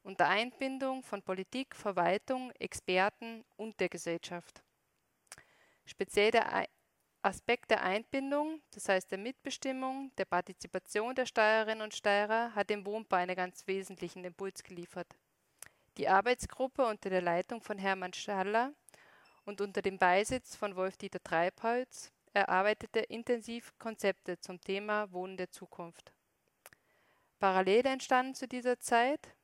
[0.08, 4.64] unter Einbindung von Politik, Verwaltung, Experten und der Gesellschaft.
[5.86, 6.66] Speziell der
[7.28, 12.86] Aspekt der Einbindung, das heißt der Mitbestimmung, der Partizipation der Steuerinnen und Steuerer, hat dem
[12.86, 15.08] Wohnbau einen ganz wesentlichen Impuls geliefert.
[15.98, 18.72] Die Arbeitsgruppe unter der Leitung von Hermann Schaller
[19.44, 26.14] und unter dem Beisitz von Wolf-Dieter Treibholz erarbeitete intensiv Konzepte zum Thema Wohnen der Zukunft.
[27.40, 29.36] Parallel entstanden zu dieser Zeit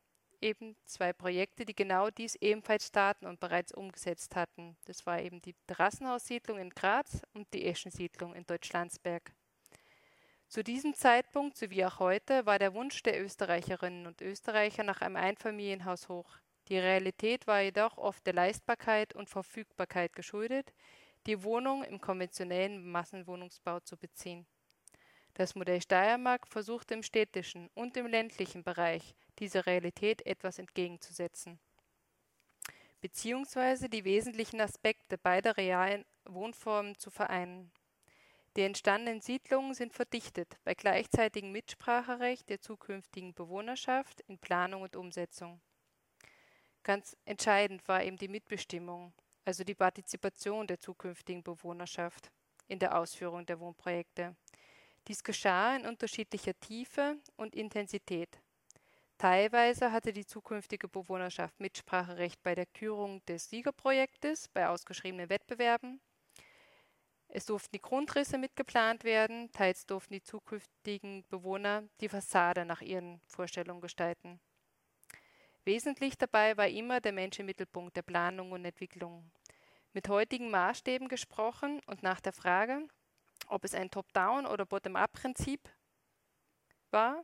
[0.43, 4.75] eben zwei Projekte, die genau dies ebenfalls starten und bereits umgesetzt hatten.
[4.85, 9.33] Das war eben die Terrassenhaussiedlung in Graz und die Eschensiedlung in Deutschlandsberg.
[10.47, 15.15] Zu diesem Zeitpunkt sowie auch heute war der Wunsch der Österreicherinnen und Österreicher nach einem
[15.15, 16.37] Einfamilienhaus hoch.
[16.67, 20.71] Die Realität war jedoch oft der Leistbarkeit und Verfügbarkeit geschuldet,
[21.25, 24.45] die Wohnung im konventionellen Massenwohnungsbau zu beziehen.
[25.33, 31.59] Das Modell Steiermark versucht im städtischen und im ländlichen Bereich dieser Realität etwas entgegenzusetzen,
[33.01, 37.71] beziehungsweise die wesentlichen Aspekte beider realen Wohnformen zu vereinen.
[38.55, 45.59] Die entstandenen Siedlungen sind verdichtet bei gleichzeitigem Mitspracherecht der zukünftigen Bewohnerschaft in Planung und Umsetzung.
[46.83, 52.29] Ganz entscheidend war eben die Mitbestimmung, also die Partizipation der zukünftigen Bewohnerschaft
[52.67, 54.35] in der Ausführung der Wohnprojekte.
[55.07, 58.39] Dies geschah in unterschiedlicher Tiefe und Intensität.
[59.23, 66.01] Teilweise hatte die zukünftige Bewohnerschaft Mitspracherecht bei der Kürung des Siegerprojektes, bei ausgeschriebenen Wettbewerben.
[67.29, 73.21] Es durften die Grundrisse mitgeplant werden, teils durften die zukünftigen Bewohner die Fassade nach ihren
[73.25, 74.41] Vorstellungen gestalten.
[75.63, 79.31] Wesentlich dabei war immer der Mensch im Mittelpunkt der Planung und Entwicklung.
[79.93, 82.89] Mit heutigen Maßstäben gesprochen und nach der Frage,
[83.47, 85.61] ob es ein Top-Down- oder Bottom-up-Prinzip
[86.91, 87.23] war,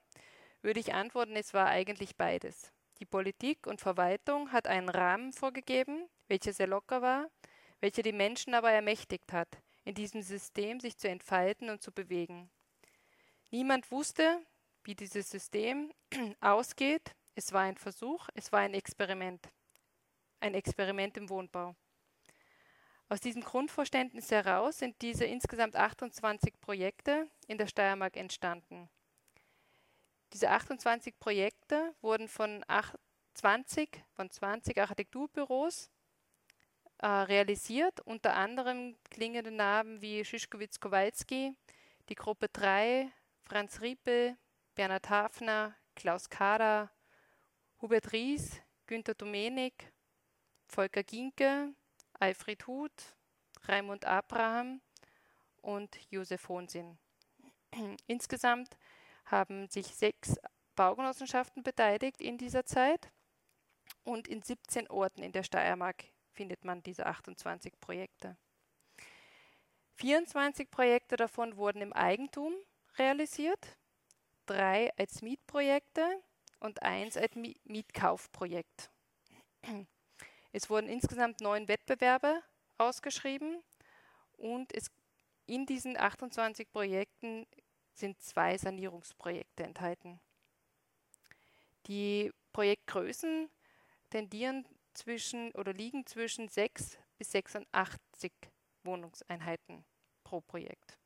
[0.61, 2.71] würde ich antworten, es war eigentlich beides.
[2.99, 7.29] Die Politik und Verwaltung hat einen Rahmen vorgegeben, welcher sehr locker war,
[7.79, 9.47] welcher die Menschen aber ermächtigt hat,
[9.85, 12.49] in diesem System sich zu entfalten und zu bewegen.
[13.51, 14.45] Niemand wusste,
[14.83, 15.93] wie dieses System
[16.41, 17.15] ausgeht.
[17.35, 19.49] Es war ein Versuch, es war ein Experiment.
[20.41, 21.75] Ein Experiment im Wohnbau.
[23.07, 28.89] Aus diesem Grundverständnis heraus sind diese insgesamt 28 Projekte in der Steiermark entstanden.
[30.33, 32.63] Diese 28 Projekte wurden von
[33.33, 35.89] 20, von 20 Architekturbüros
[36.99, 41.55] äh, realisiert, unter anderem klingende Namen wie Schischkowitz-Kowalski,
[42.09, 43.11] die Gruppe 3,
[43.43, 44.37] Franz Riepel,
[44.75, 46.91] Bernhard Hafner, Klaus Kader,
[47.81, 49.91] Hubert Ries, Günter Domenik,
[50.67, 51.73] Volker Ginke,
[52.19, 53.15] Alfred Huth,
[53.63, 54.81] Raimund Abraham
[55.61, 56.97] und Josef Hohnsinn.
[58.07, 58.77] Insgesamt
[59.29, 60.35] haben sich sechs
[60.75, 63.11] Baugenossenschaften beteiligt in dieser Zeit
[64.03, 68.37] und in 17 Orten in der Steiermark findet man diese 28 Projekte.
[69.95, 72.53] 24 Projekte davon wurden im Eigentum
[72.97, 73.77] realisiert,
[74.45, 76.23] drei als Mietprojekte
[76.59, 78.89] und eins als Mietkaufprojekt.
[80.51, 82.41] Es wurden insgesamt neun Wettbewerbe
[82.77, 83.61] ausgeschrieben
[84.37, 84.71] und
[85.45, 87.45] in diesen 28 Projekten
[87.99, 90.19] sind zwei Sanierungsprojekte enthalten.
[91.87, 93.49] Die Projektgrößen
[94.09, 98.31] tendieren zwischen oder liegen zwischen 6 bis 86
[98.83, 99.85] Wohnungseinheiten
[100.23, 100.97] pro Projekt.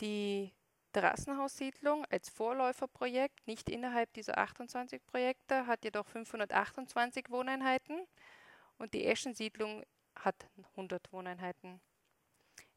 [0.00, 0.52] Die
[0.92, 8.06] Terrassenhaussiedlung als Vorläuferprojekt, nicht innerhalb dieser 28 Projekte, hat jedoch 528 Wohneinheiten
[8.78, 11.80] und die Eschensiedlung hat 100 Wohneinheiten.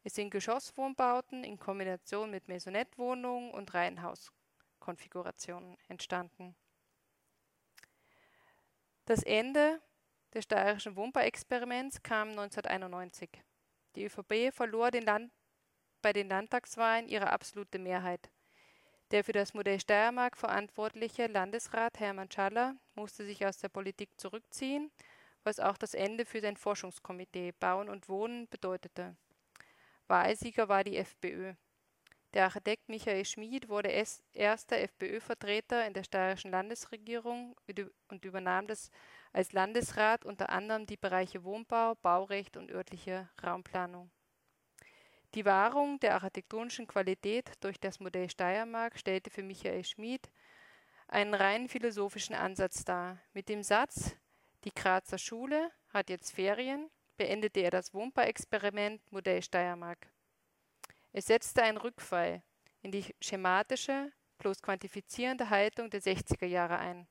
[0.02, 6.56] Es sind Geschosswohnbauten in Kombination mit Maisonettwohnungen und Reihenhauskonfigurationen entstanden.
[9.04, 9.80] Das Ende
[10.32, 13.28] des steirischen Wohnbauexperiments kam 1991.
[13.94, 15.32] Die ÖVP verlor den Land
[16.00, 18.30] bei den Landtagswahlen ihre absolute Mehrheit.
[19.10, 24.90] Der für das Modell Steiermark verantwortliche Landesrat Hermann Schaller musste sich aus der Politik zurückziehen,
[25.42, 29.16] was auch das Ende für sein Forschungskomitee Bauen und Wohnen bedeutete.
[30.10, 31.54] Wahlsieger war die FPÖ.
[32.34, 33.88] Der Architekt Michael Schmid wurde
[34.32, 37.56] erster FPÖ-Vertreter in der steirischen Landesregierung
[38.08, 38.90] und übernahm das
[39.32, 44.10] als Landesrat unter anderem die Bereiche Wohnbau, Baurecht und örtliche Raumplanung.
[45.34, 50.30] Die Wahrung der architektonischen Qualität durch das Modell Steiermark stellte für Michael Schmid
[51.06, 53.18] einen rein philosophischen Ansatz dar.
[53.32, 54.16] Mit dem Satz,
[54.64, 56.90] die Grazer Schule hat jetzt Ferien,
[57.20, 60.10] beendete er das Wohnbauexperiment Modell Steiermark.
[61.12, 62.42] Es setzte einen Rückfall
[62.80, 67.06] in die schematische, bloß quantifizierende Haltung der 60er Jahre ein.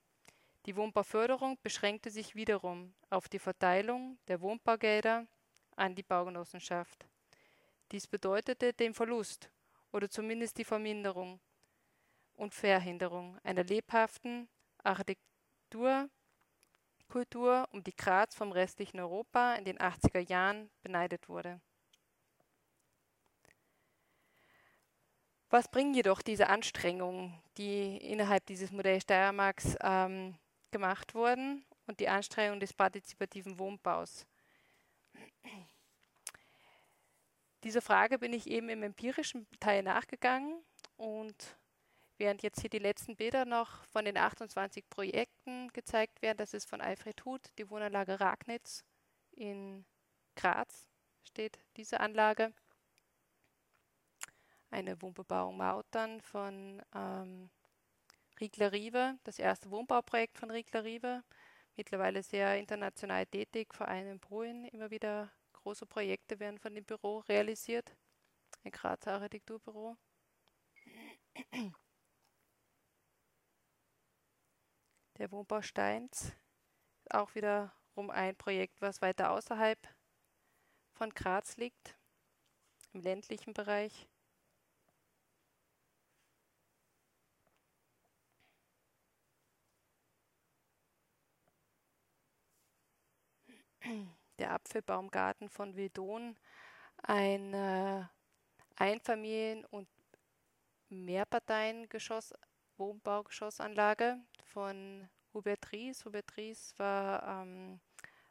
[0.66, 5.28] Die Wohnbauförderung beschränkte sich wiederum auf die Verteilung der Wohnbaugelder
[5.76, 7.06] an die Baugenossenschaft.
[7.92, 9.52] Dies bedeutete den Verlust
[9.92, 11.40] oder zumindest die Verminderung
[12.36, 14.50] und Verhinderung einer lebhaften
[17.10, 21.60] Architekturkultur, um die Graz vom restlichen Europa in den 80er Jahren beneidet wurde.
[25.50, 30.38] Was bringen jedoch diese Anstrengungen, die innerhalb dieses Modells Steiermarks ähm,
[30.70, 34.28] gemacht wurden und die Anstrengungen des partizipativen Wohnbaus?
[37.64, 40.64] Dieser Frage bin ich eben im empirischen Teil nachgegangen
[40.98, 41.58] und
[42.20, 46.70] während jetzt hier die letzten Bilder noch von den 28 Projekten gezeigt werden, das ist
[46.70, 48.84] von Alfred Huth, die Wohnanlage Ragnitz
[49.32, 49.86] in
[50.36, 50.88] Graz
[51.24, 52.54] steht diese Anlage
[54.72, 57.50] eine Wohnbebauung Mautern von ähm,
[58.40, 61.24] Riegler Riebe, das erste Wohnbauprojekt von Riegler Riebe,
[61.76, 64.66] mittlerweile sehr international tätig, vor allem in Polen.
[64.66, 67.96] Immer wieder große Projekte werden von dem Büro realisiert,
[68.64, 69.98] ein Grazer Architekturbüro.
[75.20, 76.32] Der Wohnbau Steins,
[77.10, 79.78] auch wiederum ein Projekt, was weiter außerhalb
[80.94, 81.98] von Graz liegt,
[82.94, 84.08] im ländlichen Bereich.
[94.40, 96.38] der Apfelbaumgarten von Wildon,
[97.04, 98.06] ein äh,
[98.78, 99.90] Einfamilien- und
[100.90, 102.34] Mehrparteien-Geschoss,
[102.78, 104.18] Wohnbaugeschossanlage
[104.50, 106.06] von Hubert Ries.
[106.06, 107.80] Hubert Ries war ähm,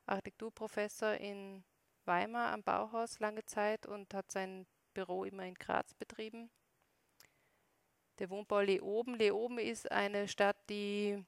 [0.06, 1.64] Architekturprofessor in
[2.04, 6.50] Weimar am Bauhaus lange Zeit und hat sein Büro immer in Graz betrieben.
[8.18, 9.14] Der Wohnbau Leoben.
[9.14, 11.24] Leoben ist eine Stadt, die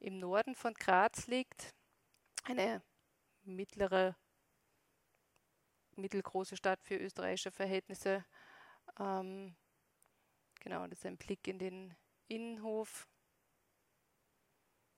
[0.00, 1.74] im Norden von Graz liegt.
[2.44, 2.82] Eine
[3.44, 4.16] mittlere,
[5.94, 8.24] mittelgroße Stadt für österreichische Verhältnisse.
[8.98, 9.54] Ähm,
[10.60, 11.94] genau, das ist ein Blick in den
[12.26, 13.08] Innenhof.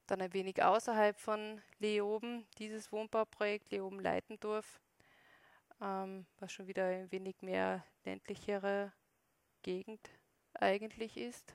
[0.09, 4.81] Dann ein wenig außerhalb von Leoben, dieses Wohnbauprojekt Leoben-Leitendorf,
[5.83, 8.91] ähm, was schon wieder ein wenig mehr ländlichere
[9.61, 10.01] Gegend
[10.55, 11.55] eigentlich ist.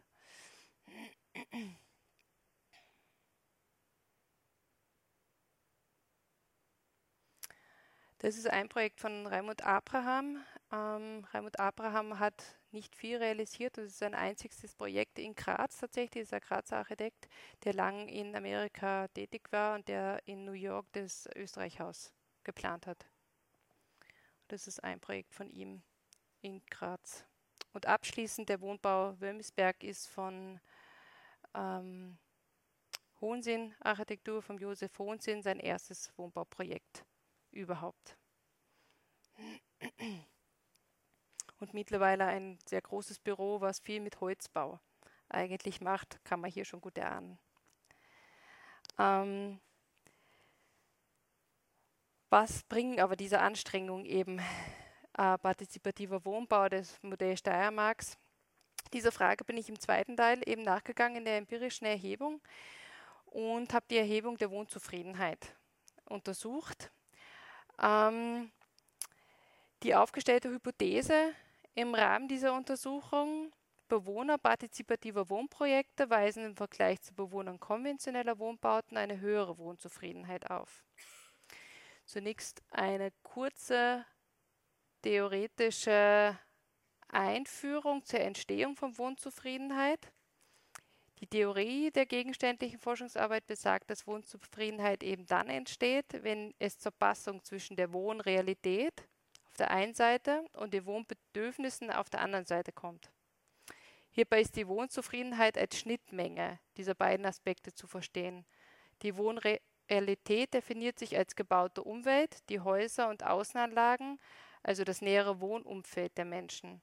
[8.20, 10.44] Das ist ein Projekt von Raimund Abraham.
[10.72, 13.78] Ähm, Raimund Abraham hat nicht viel realisiert.
[13.78, 16.24] Das ist sein einziges Projekt in Graz tatsächlich.
[16.24, 17.28] Das ist ein Grazer Architekt,
[17.64, 22.12] der lang in Amerika tätig war und der in New York das Österreichhaus
[22.44, 23.06] geplant hat.
[24.48, 25.82] Das ist ein Projekt von ihm
[26.42, 27.26] in Graz.
[27.72, 30.60] Und abschließend der Wohnbau Wölmisberg ist von
[31.56, 32.18] ähm,
[33.20, 37.06] Hohensinn Architektur, von Josef Hohensinn, sein erstes Wohnbauprojekt
[37.52, 38.18] überhaupt.
[41.64, 44.82] Und mittlerweile ein sehr großes Büro, was viel mit Holzbau
[45.30, 47.40] eigentlich macht, kann man hier schon gut erahnen.
[49.00, 49.62] Ähm,
[52.30, 58.18] was bringen aber diese Anstrengungen eben äh, partizipativer Wohnbau des Modell Steiermarks?
[58.92, 62.42] Dieser Frage bin ich im zweiten Teil eben nachgegangen in der empirischen Erhebung
[63.28, 65.56] und habe die Erhebung der Wohnzufriedenheit
[66.10, 66.92] untersucht.
[67.82, 68.52] Ähm,
[69.82, 71.34] Die aufgestellte Hypothese
[71.76, 73.52] im Rahmen dieser Untersuchung
[73.88, 80.84] Bewohner partizipativer Wohnprojekte weisen im Vergleich zu Bewohnern konventioneller Wohnbauten eine höhere Wohnzufriedenheit auf.
[82.06, 84.06] Zunächst eine kurze
[85.04, 86.38] theoretische
[87.10, 90.12] Einführung zur Entstehung von Wohnzufriedenheit.
[91.20, 97.44] Die Theorie der gegenständlichen Forschungsarbeit besagt, dass Wohnzufriedenheit eben dann entsteht, wenn es zur Passung
[97.44, 99.08] zwischen der Wohnrealität
[99.54, 103.12] auf der einen Seite und den Wohnbedürfnissen auf der anderen Seite kommt.
[104.10, 108.48] Hierbei ist die Wohnzufriedenheit als Schnittmenge dieser beiden Aspekte zu verstehen.
[109.04, 114.20] Die Wohnrealität definiert sich als gebaute Umwelt, die Häuser und Außenanlagen,
[114.64, 116.82] also das nähere Wohnumfeld der Menschen.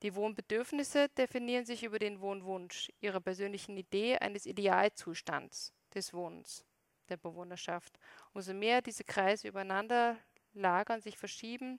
[0.00, 6.64] Die Wohnbedürfnisse definieren sich über den Wohnwunsch, ihrer persönlichen Idee eines Idealzustands des Wohnens
[7.10, 7.98] der Bewohnerschaft.
[8.32, 10.16] Umso mehr diese Kreise übereinander
[10.54, 11.78] lagern, sich verschieben,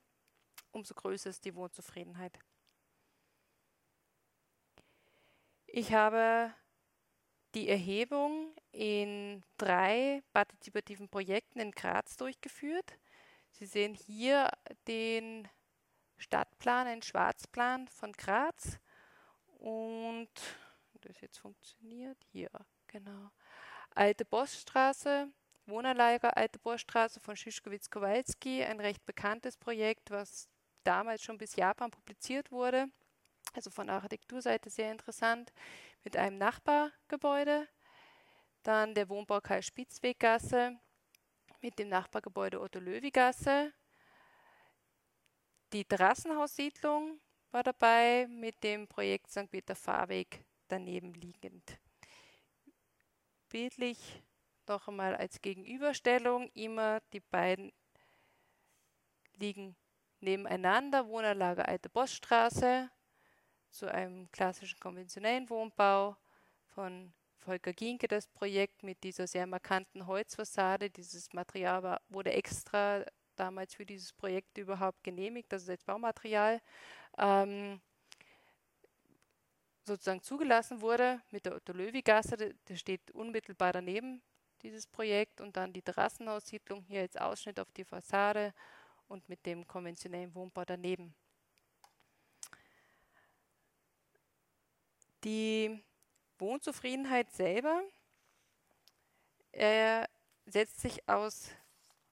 [0.71, 2.39] umso größer ist die Wohnzufriedenheit.
[5.67, 6.53] Ich habe
[7.55, 12.97] die Erhebung in drei partizipativen Projekten in Graz durchgeführt.
[13.51, 14.49] Sie sehen hier
[14.87, 15.47] den
[16.17, 18.79] Stadtplan, einen Schwarzplan von Graz.
[19.59, 20.29] Und
[21.01, 22.49] das jetzt funktioniert hier,
[22.87, 23.31] genau.
[23.95, 25.27] Alte Bossstraße,
[25.65, 30.49] Wohnerlager Alte Bossstraße von Schischkowitz-Kowalski, ein recht bekanntes Projekt, was
[30.83, 32.87] damals schon bis Japan publiziert wurde
[33.53, 35.51] also von der Architekturseite sehr interessant,
[36.03, 37.67] mit einem Nachbargebäude.
[38.63, 40.79] Dann der Wohnbau Karl Spitzweggasse
[41.61, 43.73] mit dem Nachbargebäude Otto-Löwi-Gasse.
[45.73, 47.19] Die Terrassenhaussiedlung
[47.51, 49.49] war dabei mit dem Projekt St.
[49.49, 51.79] Peter Fahrweg daneben liegend.
[53.49, 54.23] Bildlich
[54.67, 57.73] noch einmal als Gegenüberstellung immer die beiden
[59.33, 59.75] liegen
[60.21, 61.07] nebeneinander.
[61.07, 62.89] Wohnerlager Alte Bossstraße
[63.69, 66.17] zu einem klassischen konventionellen Wohnbau
[66.69, 70.89] von Volker Ginke das Projekt mit dieser sehr markanten Holzfassade.
[70.89, 73.03] Dieses Material war, wurde extra
[73.35, 76.61] damals für dieses Projekt überhaupt genehmigt, also als Baumaterial
[77.17, 77.81] ähm,
[79.85, 84.21] sozusagen zugelassen wurde mit der Otto-Löwi-Gasse, der steht unmittelbar daneben,
[84.61, 88.53] dieses Projekt, und dann die Terrassenhaussiedlung hier als Ausschnitt auf die Fassade
[89.11, 91.13] und mit dem konventionellen Wohnbau daneben.
[95.23, 95.83] Die
[96.39, 97.83] Wohnzufriedenheit selber
[99.51, 100.07] äh,
[100.45, 101.51] setzt sich aus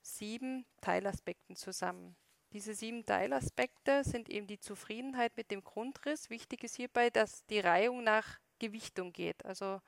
[0.01, 2.15] sieben Teilaspekten zusammen.
[2.51, 6.29] Diese sieben Teilaspekte sind eben die Zufriedenheit mit dem Grundriss.
[6.29, 9.45] Wichtig ist hierbei, dass die Reihung nach Gewichtung geht.
[9.45, 9.81] Also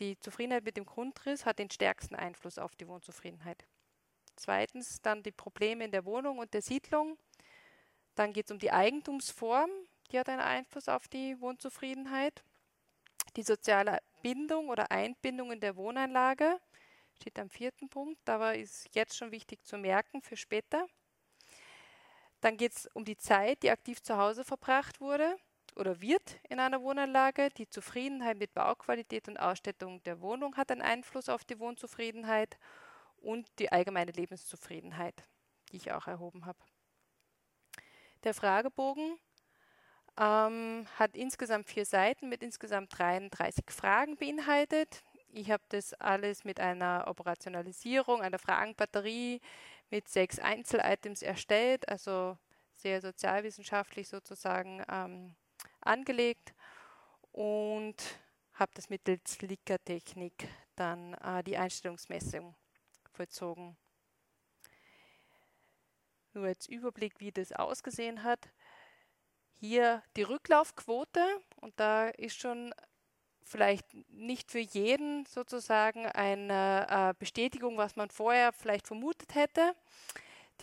[0.00, 3.66] die Zufriedenheit mit dem Grundriss hat den stärksten Einfluss auf die Wohnzufriedenheit.
[4.36, 7.18] Zweitens dann die Probleme in der Wohnung und der Siedlung.
[8.14, 9.70] Dann geht es um die Eigentumsform
[10.12, 12.44] die hat einen Einfluss auf die Wohnzufriedenheit.
[13.36, 16.60] Die soziale Bindung oder Einbindung in der Wohneinlage
[17.14, 20.86] steht am vierten Punkt, aber ist jetzt schon wichtig zu merken für später.
[22.40, 25.36] Dann geht es um die Zeit, die aktiv zu Hause verbracht wurde
[25.74, 27.48] oder wird in einer Wohnanlage.
[27.50, 32.58] Die Zufriedenheit mit Bauqualität und Ausstattung der Wohnung hat einen Einfluss auf die Wohnzufriedenheit
[33.26, 35.24] und die allgemeine Lebenszufriedenheit,
[35.70, 36.58] die ich auch erhoben habe.
[38.22, 39.18] Der Fragebogen
[40.16, 45.02] ähm, hat insgesamt vier Seiten mit insgesamt 33 Fragen beinhaltet.
[45.32, 49.40] Ich habe das alles mit einer Operationalisierung, einer Fragenbatterie
[49.90, 52.38] mit sechs Einzelitems erstellt, also
[52.76, 55.34] sehr sozialwissenschaftlich sozusagen ähm,
[55.80, 56.54] angelegt
[57.32, 57.96] und
[58.54, 62.54] habe das mittels Licker-Technik dann äh, die Einstellungsmessung
[63.16, 63.76] vollzogen.
[66.34, 68.50] Nur als Überblick, wie das ausgesehen hat
[69.58, 71.20] hier die Rücklaufquote
[71.60, 72.74] und da ist schon
[73.42, 79.74] vielleicht nicht für jeden sozusagen eine äh, Bestätigung, was man vorher vielleicht vermutet hätte.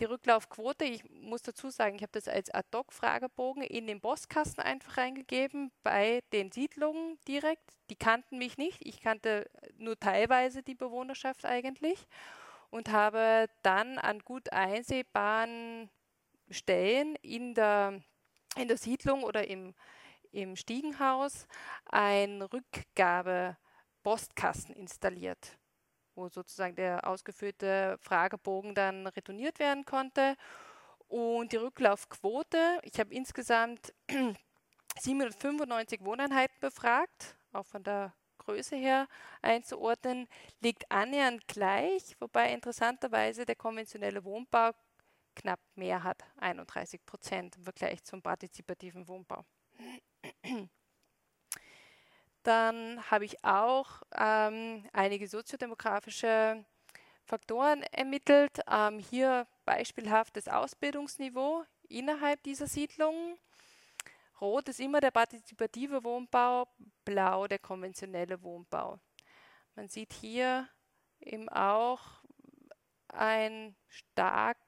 [0.00, 4.96] Die Rücklaufquote, ich muss dazu sagen, ich habe das als Ad-Hoc-Fragebogen in den Bosskasten einfach
[4.96, 7.62] reingegeben bei den Siedlungen direkt.
[7.90, 9.48] Die kannten mich nicht, ich kannte
[9.78, 12.06] nur teilweise die Bewohnerschaft eigentlich
[12.74, 15.88] und habe dann an gut einsehbaren
[16.50, 18.02] Stellen in der
[18.56, 19.74] in der Siedlung oder im,
[20.32, 21.46] im Stiegenhaus
[21.86, 25.56] ein Rückgabe-Postkasten installiert,
[26.16, 30.36] wo sozusagen der ausgefüllte Fragebogen dann retourniert werden konnte.
[31.06, 33.94] Und die Rücklaufquote, ich habe insgesamt
[34.98, 38.12] 795 Wohneinheiten befragt, auch von der
[38.44, 39.08] Größe her
[39.42, 40.28] einzuordnen,
[40.60, 44.72] liegt annähernd gleich, wobei interessanterweise der konventionelle Wohnbau
[45.34, 49.44] knapp mehr hat, 31 Prozent im Vergleich zum partizipativen Wohnbau.
[52.42, 56.64] Dann habe ich auch ähm, einige soziodemografische
[57.24, 58.60] Faktoren ermittelt.
[58.70, 63.38] Ähm, hier beispielhaft das Ausbildungsniveau innerhalb dieser Siedlungen.
[64.40, 66.66] Rot ist immer der partizipative Wohnbau,
[67.04, 68.98] blau der konventionelle Wohnbau.
[69.74, 70.68] Man sieht hier
[71.20, 72.00] eben auch
[73.08, 74.58] eine stark,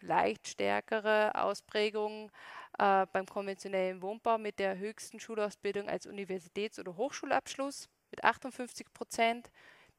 [0.00, 2.30] leicht stärkere Ausprägung
[2.78, 9.50] äh, beim konventionellen Wohnbau mit der höchsten Schulausbildung als Universitäts- oder Hochschulabschluss mit 58 Prozent.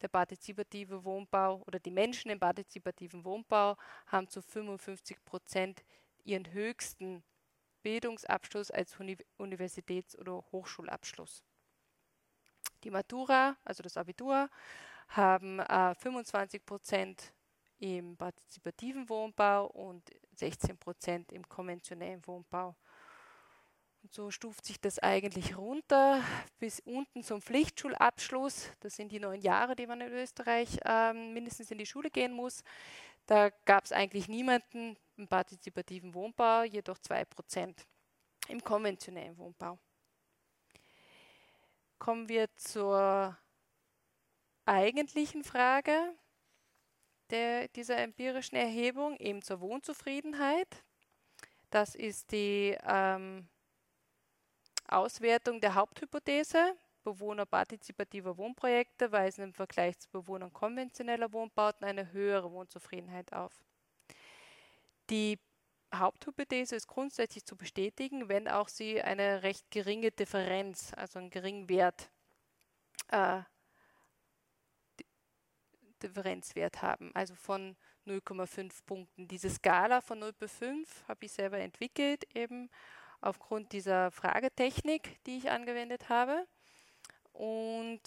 [0.02, 5.82] Der partizipative Wohnbau oder die Menschen im partizipativen Wohnbau haben zu 55 Prozent
[6.22, 7.24] ihren höchsten
[7.86, 11.44] Bildungsabschluss als Uni Universitäts- oder Hochschulabschluss.
[12.82, 14.50] Die Matura, also das Abitur,
[15.06, 17.32] haben äh, 25 Prozent
[17.78, 22.74] im partizipativen Wohnbau und 16 Prozent im konventionellen Wohnbau.
[24.02, 26.24] Und so stuft sich das eigentlich runter
[26.58, 28.68] bis unten zum Pflichtschulabschluss.
[28.80, 32.32] Das sind die neun Jahre, die man in Österreich ähm, mindestens in die Schule gehen
[32.32, 32.64] muss.
[33.26, 37.86] Da gab es eigentlich niemanden im partizipativen Wohnbau, jedoch zwei Prozent
[38.48, 39.78] im konventionellen Wohnbau.
[41.98, 43.36] Kommen wir zur
[44.66, 46.14] eigentlichen Frage
[47.30, 50.84] der, dieser empirischen Erhebung, eben zur Wohnzufriedenheit.
[51.70, 53.48] Das ist die ähm,
[54.88, 56.76] Auswertung der Haupthypothese.
[57.02, 63.52] Bewohner partizipativer Wohnprojekte weisen im Vergleich zu Bewohnern konventioneller Wohnbauten eine höhere Wohnzufriedenheit auf.
[65.10, 65.38] Die
[65.94, 71.68] Haupthypothese ist grundsätzlich zu bestätigen, wenn auch sie eine recht geringe Differenz, also einen geringen
[71.68, 72.10] Wert
[73.08, 73.42] äh,
[76.02, 77.76] Differenzwert haben, also von
[78.06, 79.28] 0,5 Punkten.
[79.28, 82.70] Diese Skala von 0 bis 5 habe ich selber entwickelt, eben
[83.20, 86.46] aufgrund dieser Fragetechnik, die ich angewendet habe.
[87.32, 88.00] Und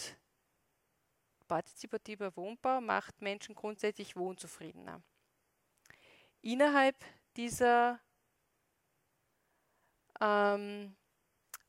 [1.48, 5.02] partizipativer Wohnbau macht Menschen grundsätzlich wohnzufriedener.
[6.42, 6.96] Innerhalb
[7.36, 8.00] dieser
[10.20, 10.96] ähm,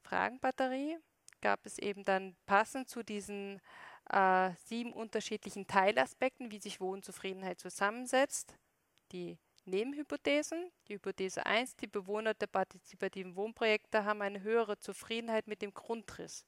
[0.02, 0.98] Fragenbatterie
[1.42, 3.62] gab es eben dann passend zu diesen
[4.10, 8.56] äh, sieben unterschiedlichen Teilaspekten, wie sich Wohnzufriedenheit zusammensetzt.
[9.12, 10.72] Die Nebenhypothesen.
[10.88, 16.46] Die Hypothese 1, die Bewohner der partizipativen Wohnprojekte haben eine höhere Zufriedenheit mit dem Grundriss.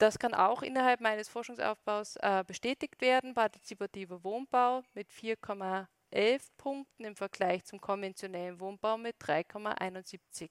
[0.00, 3.34] Das kann auch innerhalb meines Forschungsaufbaus äh, bestätigt werden.
[3.34, 10.48] Partizipativer Wohnbau mit 4,11 Punkten im Vergleich zum konventionellen Wohnbau mit 3,71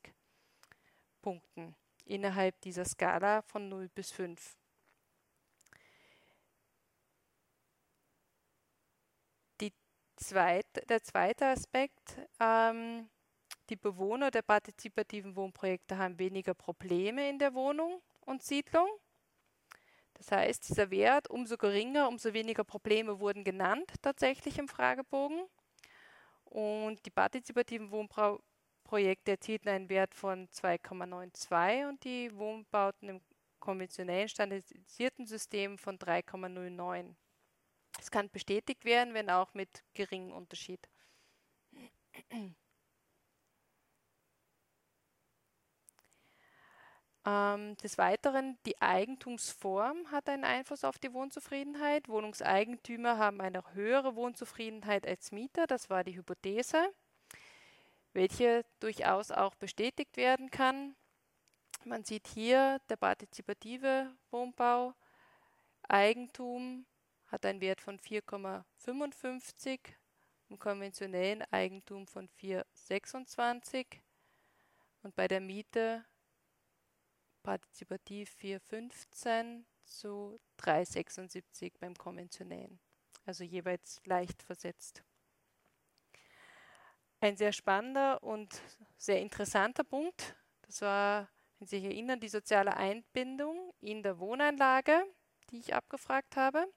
[1.24, 1.76] Punkten
[2.06, 4.56] innerhalb dieser Skala von 0 bis 5.
[9.62, 9.74] Die
[10.16, 13.10] zweit, der zweite Aspekt, ähm,
[13.72, 18.88] die Bewohner der partizipativen Wohnprojekte haben weniger Probleme in der Wohnung und Siedlung.
[20.20, 25.48] Das heißt, dieser Wert umso geringer, umso weniger Probleme wurden genannt tatsächlich im Fragebogen.
[26.44, 28.44] Und die partizipativen Wohnprojekte
[28.84, 33.22] Projekte erzielten einen Wert von 2,92 und die Wohnbauten im
[33.60, 37.14] konventionellen standardisierten System von 3,09.
[38.00, 40.90] Es kann bestätigt werden, wenn auch mit geringem Unterschied.
[47.30, 52.10] Ähm, des Weiteren, die Eigentumsform hat einen Einfluss auf die Wohnzufriedenheit.
[52.10, 56.90] Wohnungseigentümer haben eine höhere Wohnzufriedenheit als Mieter, das war die Hypothese
[58.14, 60.96] welche durchaus auch bestätigt werden kann.
[61.86, 64.94] Man sieht hier der partizipative Wohnbau,
[65.88, 66.86] Eigentum
[67.28, 69.80] hat einen Wert von 4,55,
[70.50, 73.86] im konventionellen Eigentum von 4,26
[75.04, 76.04] und bei der Miete
[77.44, 82.80] partizipativ 4,15 zu 3,76 beim konventionellen,
[83.26, 85.04] also jeweils leicht versetzt.
[87.22, 88.62] Ein sehr spannender und
[88.98, 91.28] sehr interessanter Punkt, das war,
[91.58, 95.04] wenn Sie sich erinnern, die soziale Einbindung in der Wohnanlage,
[95.50, 96.72] die ich abgefragt habe.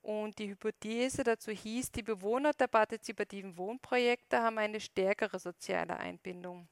[0.00, 6.68] Und die Hypothese dazu hieß, die Bewohner der partizipativen Wohnprojekte haben eine stärkere soziale Einbindung,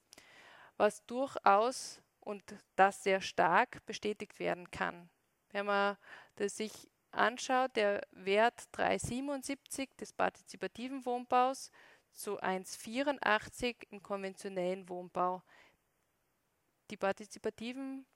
[0.76, 2.42] was durchaus und
[2.76, 5.08] das sehr stark bestätigt werden kann.
[5.50, 5.96] Wenn man
[6.36, 11.70] das sich anschaut, der Wert 377 des partizipativen Wohnbaus
[12.12, 15.42] zu 1,84 im konventionellen Wohnbau.
[16.90, 18.06] Die partizipativen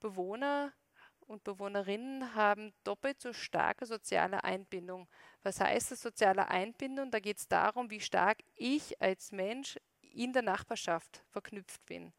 [0.00, 0.72] Bewohner
[1.20, 5.08] und Bewohnerinnen haben doppelt so starke soziale Einbindung.
[5.42, 7.10] Was heißt das soziale Einbindung?
[7.10, 12.12] Da geht es darum, wie stark ich als Mensch in der Nachbarschaft verknüpft bin.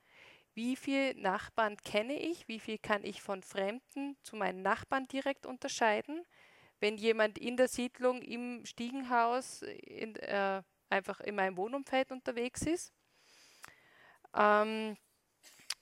[0.59, 2.49] Wie viele Nachbarn kenne ich?
[2.49, 6.25] Wie viel kann ich von Fremden zu meinen Nachbarn direkt unterscheiden?
[6.81, 12.91] Wenn jemand in der Siedlung im Stiegenhaus in, äh, einfach in meinem Wohnumfeld unterwegs ist.
[14.35, 14.97] Ähm,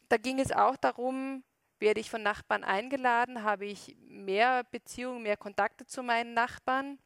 [0.10, 1.44] da ging es auch darum,
[1.80, 7.00] werde ich von Nachbarn eingeladen, habe ich mehr Beziehungen, mehr Kontakte zu meinen Nachbarn,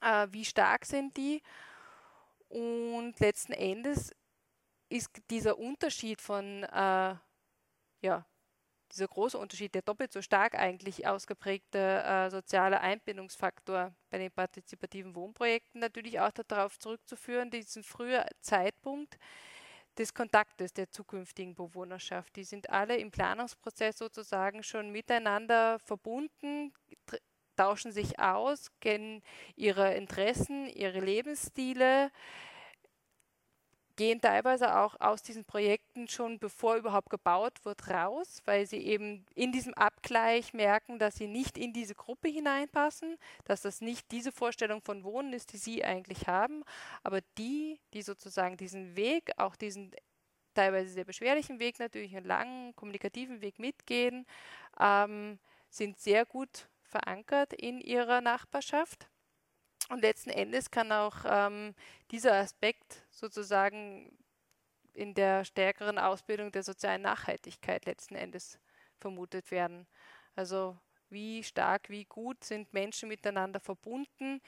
[0.00, 1.40] äh, wie stark sind die?
[2.48, 4.10] Und letzten Endes
[4.90, 7.14] ist dieser Unterschied von, äh,
[8.02, 8.26] ja,
[8.92, 15.14] dieser große Unterschied, der doppelt so stark eigentlich ausgeprägte äh, soziale Einbindungsfaktor bei den partizipativen
[15.14, 19.16] Wohnprojekten natürlich auch darauf zurückzuführen, diesen frühen Zeitpunkt
[19.96, 22.34] des Kontaktes der zukünftigen Bewohnerschaft.
[22.34, 26.72] Die sind alle im Planungsprozess sozusagen schon miteinander verbunden,
[27.56, 29.22] tauschen sich aus, kennen
[29.54, 32.10] ihre Interessen, ihre Lebensstile,
[34.00, 39.26] gehen teilweise auch aus diesen Projekten schon bevor überhaupt gebaut wird raus, weil sie eben
[39.34, 44.32] in diesem Abgleich merken, dass sie nicht in diese Gruppe hineinpassen, dass das nicht diese
[44.32, 46.64] Vorstellung von Wohnen ist, die sie eigentlich haben,
[47.02, 49.94] aber die, die sozusagen diesen Weg, auch diesen
[50.54, 54.24] teilweise sehr beschwerlichen Weg natürlich, einen langen kommunikativen Weg mitgehen,
[54.80, 55.38] ähm,
[55.68, 59.10] sind sehr gut verankert in ihrer Nachbarschaft
[59.90, 61.74] und letzten Endes kann auch ähm,
[62.10, 64.10] dieser Aspekt sozusagen
[64.92, 68.58] in der stärkeren Ausbildung der sozialen Nachhaltigkeit letzten Endes
[68.98, 69.86] vermutet werden.
[70.36, 70.78] Also
[71.08, 74.40] wie stark, wie gut sind Menschen miteinander verbunden,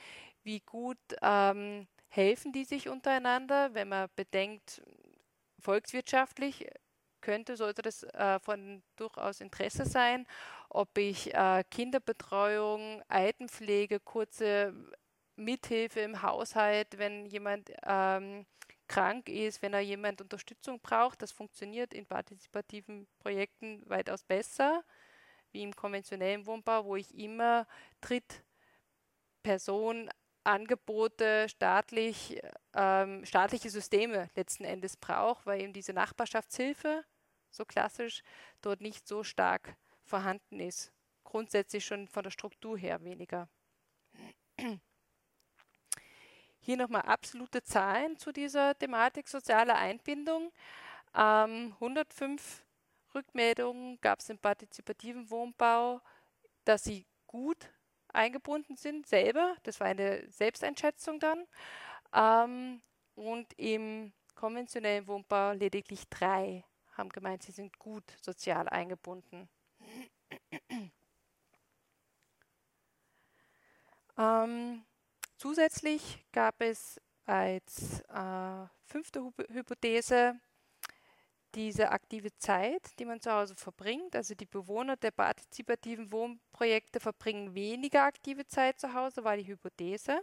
[0.45, 4.83] wie gut ähm, helfen die sich untereinander, wenn man bedenkt,
[5.61, 6.67] volkswirtschaftlich
[7.21, 10.27] könnte, sollte das äh, von durchaus Interesse sein,
[10.69, 14.75] ob ich äh, Kinderbetreuung, Altenpflege, kurze
[15.45, 18.47] Mithilfe im Haushalt, wenn jemand ähm,
[18.89, 21.23] krank ist, wenn er jemand Unterstützung braucht.
[21.23, 24.85] Das funktioniert in partizipativen Projekten weitaus besser
[25.53, 27.67] wie im konventionellen Wohnbau, wo ich immer
[29.43, 30.11] Drittperson
[30.45, 32.41] Angebote, staatlich,
[32.75, 37.05] ähm, staatliche Systeme letzten Endes brauche, weil eben diese Nachbarschaftshilfe,
[37.51, 38.23] so klassisch,
[38.61, 40.93] dort nicht so stark vorhanden ist.
[41.23, 43.49] Grundsätzlich schon von der Struktur her weniger.
[46.65, 50.53] Hier nochmal absolute Zahlen zu dieser Thematik soziale Einbindung.
[51.13, 52.63] Ähm, 105
[53.17, 56.01] Rückmeldungen gab es im partizipativen Wohnbau,
[56.65, 57.69] dass sie gut
[58.13, 59.57] eingebunden sind, selber.
[59.65, 61.49] Das war eine Selbsteinschätzung dann.
[62.15, 62.81] Ähm,
[63.17, 69.49] und im konventionellen Wohnbau lediglich drei haben gemeint, sie sind gut sozial eingebunden.
[74.17, 74.85] ähm,
[75.43, 80.39] Zusätzlich gab es als äh, fünfte Hypothese
[81.57, 84.15] diese aktive Zeit, die man zu Hause verbringt.
[84.15, 90.23] Also die Bewohner der partizipativen Wohnprojekte verbringen weniger aktive Zeit zu Hause, war die Hypothese.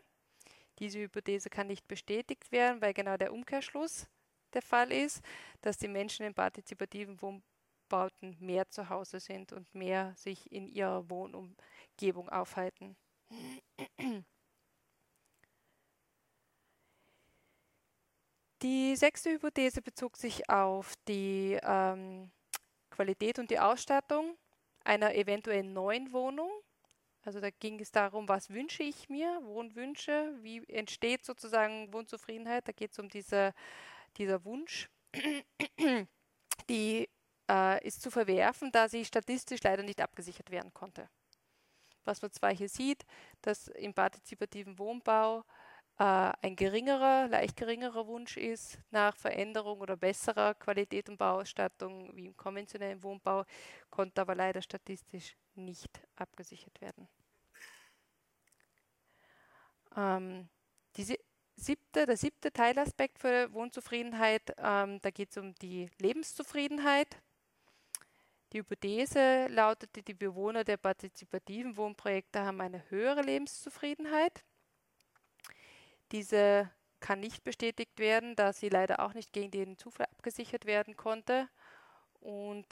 [0.80, 4.08] Diese Hypothese kann nicht bestätigt werden, weil genau der Umkehrschluss
[4.54, 5.22] der Fall ist,
[5.60, 11.10] dass die Menschen in partizipativen Wohnbauten mehr zu Hause sind und mehr sich in ihrer
[11.10, 12.96] Wohnumgebung aufhalten.
[18.62, 22.30] Die sechste Hypothese bezog sich auf die ähm,
[22.90, 24.38] Qualität und die Ausstattung
[24.84, 26.52] einer eventuell neuen Wohnung.
[27.24, 32.68] Also da ging es darum, was wünsche ich mir, Wohnwünsche, wie entsteht sozusagen Wohnzufriedenheit.
[32.68, 33.54] Da geht es um diese,
[34.18, 34.90] dieser Wunsch.
[36.70, 37.10] Die
[37.50, 41.10] äh, ist zu verwerfen, da sie statistisch leider nicht abgesichert werden konnte.
[42.06, 43.06] Was man zwar hier sieht,
[43.42, 45.44] dass im partizipativen Wohnbau
[46.06, 52.38] ein geringerer, leicht geringerer Wunsch ist nach Veränderung oder besserer Qualität und Bauausstattung wie im
[52.38, 53.44] konventionellen Wohnbau,
[53.90, 57.10] konnte aber leider statistisch nicht abgesichert werden.
[59.98, 60.48] Ähm,
[60.96, 61.18] diese
[61.58, 67.22] siebte, der siebte Teilaspekt für Wohnzufriedenheit, ähm, da geht es um die Lebenszufriedenheit.
[68.54, 74.46] Die Hypothese lautete, die Bewohner der partizipativen Wohnprojekte haben eine höhere Lebenszufriedenheit.
[76.12, 80.96] Diese kann nicht bestätigt werden, da sie leider auch nicht gegen den Zufall abgesichert werden
[80.96, 81.50] konnte
[82.20, 82.68] und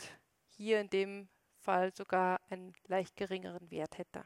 [0.47, 1.29] hier in dem
[1.59, 4.25] Fall sogar einen leicht geringeren Wert hätte,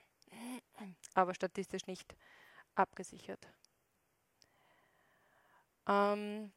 [1.14, 2.16] aber statistisch nicht
[2.76, 3.48] abgesichert.
[5.88, 6.52] Ähm,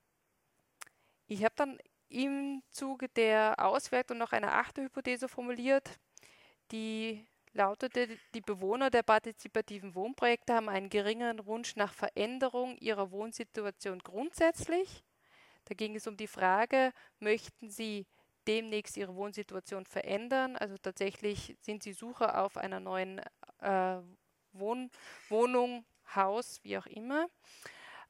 [1.27, 1.79] ich habe dann
[2.09, 5.99] im Zuge der Auswertung noch eine achte Hypothese formuliert,
[6.71, 14.01] die lautete, die Bewohner der partizipativen Wohnprojekte haben einen geringeren Wunsch nach Veränderung ihrer Wohnsituation
[14.01, 15.05] grundsätzlich.
[15.65, 18.07] Da ging es um die Frage, möchten sie
[18.47, 20.57] demnächst ihre Wohnsituation verändern?
[20.57, 23.21] Also tatsächlich sind sie Sucher auf einer neuen
[23.61, 24.01] äh,
[24.53, 24.91] Wohn
[25.29, 25.85] Wohnung,
[26.15, 27.29] Haus, wie auch immer.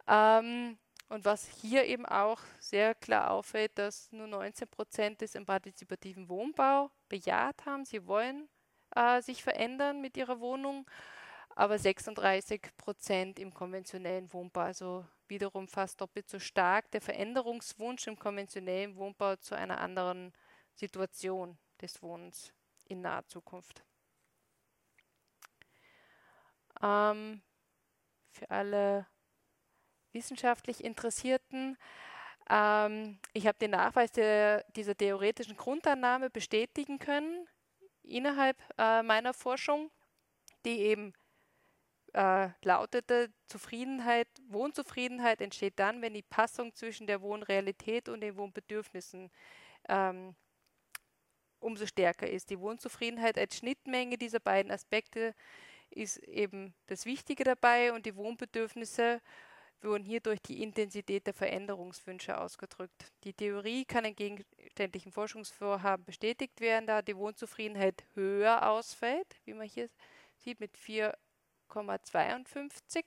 [0.09, 0.79] Ähm,
[1.09, 6.29] und was hier eben auch sehr klar auffällt, dass nur 19 Prozent es im partizipativen
[6.29, 7.85] Wohnbau bejaht haben.
[7.85, 8.49] Sie wollen
[8.95, 10.89] äh, sich verändern mit ihrer Wohnung,
[11.57, 18.19] aber 36 Prozent im konventionellen Wohnbau, also wiederum fast doppelt so stark der Veränderungswunsch im
[18.19, 20.33] konventionellen Wohnbau zu einer anderen
[20.75, 22.53] Situation des Wohnens
[22.87, 23.85] in naher Zukunft.
[26.83, 27.43] Ähm,
[28.33, 29.07] für alle
[30.13, 31.79] wissenschaftlich Interessierten,
[32.51, 37.49] ähm, ich habe den Nachweis der, dieser theoretischen Grundannahme bestätigen können
[38.05, 39.91] innerhalb äh, meiner Forschung,
[40.65, 41.13] die eben
[42.13, 49.31] äh, lautete, Zufriedenheit, Wohnzufriedenheit entsteht dann, wenn die Passung zwischen der Wohnrealität und den Wohnbedürfnissen
[49.89, 50.35] ähm,
[51.59, 52.51] umso stärker ist.
[52.51, 55.35] Die Wohnzufriedenheit als Schnittmenge dieser beiden Aspekte
[55.91, 59.21] ist eben das Wichtige dabei und die Wohnbedürfnisse
[59.83, 63.13] wurden hier durch die Intensität der Veränderungswünsche ausgedrückt.
[63.25, 69.69] Die Theorie kann in gegenständlichen Forschungsvorhaben bestätigt werden, da die Wohnzufriedenheit höher ausfällt, wie man
[69.69, 69.89] hier
[70.37, 73.05] sieht, mit 4,52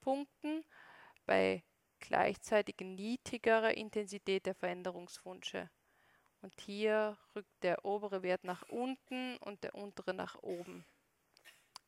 [0.00, 0.64] Punkten
[1.24, 1.62] bei
[1.98, 5.68] gleichzeitig niedrigerer Intensität der Veränderungswünsche.
[6.42, 10.84] Und hier rückt der obere Wert nach unten und der untere nach oben.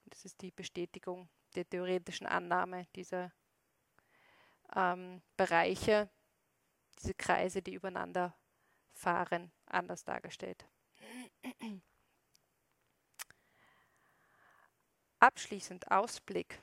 [0.07, 3.33] Das ist die Bestätigung der theoretischen Annahme dieser
[4.75, 6.09] ähm, Bereiche,
[6.99, 8.35] diese Kreise, die übereinander
[8.93, 10.67] fahren, anders dargestellt.
[15.21, 16.63] Abschließend Ausblick.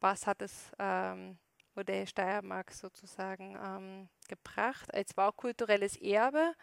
[0.00, 1.38] Was hat das ähm,
[1.74, 4.92] Modell Steiermark sozusagen ähm, gebracht?
[4.92, 6.54] Als baukulturelles Erbe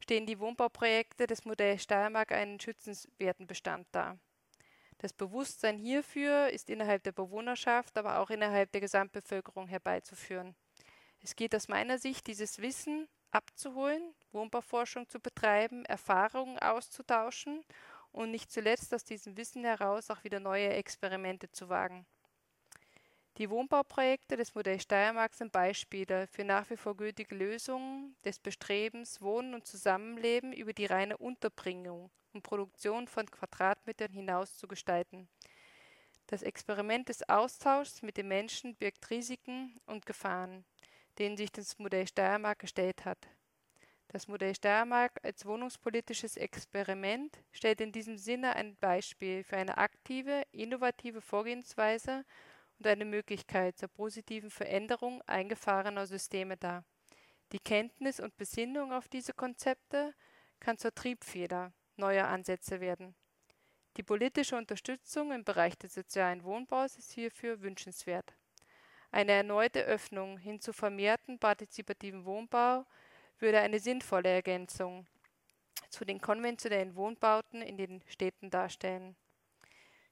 [0.00, 4.18] stehen die Wohnbauprojekte des Modells Steiermark einen schützenswerten Bestand dar.
[5.06, 10.56] Das Bewusstsein hierfür ist innerhalb der Bewohnerschaft, aber auch innerhalb der Gesamtbevölkerung herbeizuführen.
[11.22, 14.02] Es geht aus meiner Sicht, dieses Wissen abzuholen,
[14.32, 17.64] Wohnbauforschung zu betreiben, Erfahrungen auszutauschen
[18.10, 22.04] und nicht zuletzt aus diesem Wissen heraus auch wieder neue Experimente zu wagen.
[23.36, 29.22] Die Wohnbauprojekte des Modells Steiermark sind Beispiele für nach wie vor gültige Lösungen des Bestrebens,
[29.22, 35.28] Wohnen und Zusammenleben über die reine Unterbringung und Produktion von Quadratmetern hinaus zu gestalten.
[36.26, 40.64] Das Experiment des Austauschs mit den Menschen birgt Risiken und Gefahren,
[41.18, 43.18] denen sich das Modell Steiermark gestellt hat.
[44.08, 50.42] Das Modell Steiermark als wohnungspolitisches Experiment stellt in diesem Sinne ein Beispiel für eine aktive,
[50.52, 52.24] innovative Vorgehensweise
[52.78, 56.84] und eine Möglichkeit zur positiven Veränderung eingefahrener Systeme dar.
[57.52, 60.14] Die Kenntnis und Besinnung auf diese Konzepte
[60.60, 63.14] kann zur Triebfeder neuer Ansätze werden.
[63.96, 68.34] Die politische Unterstützung im Bereich des sozialen Wohnbaus ist hierfür wünschenswert.
[69.10, 72.84] Eine erneute Öffnung hin zu vermehrten partizipativen Wohnbau
[73.38, 75.06] würde eine sinnvolle Ergänzung
[75.88, 79.16] zu den konventionellen Wohnbauten in den Städten darstellen.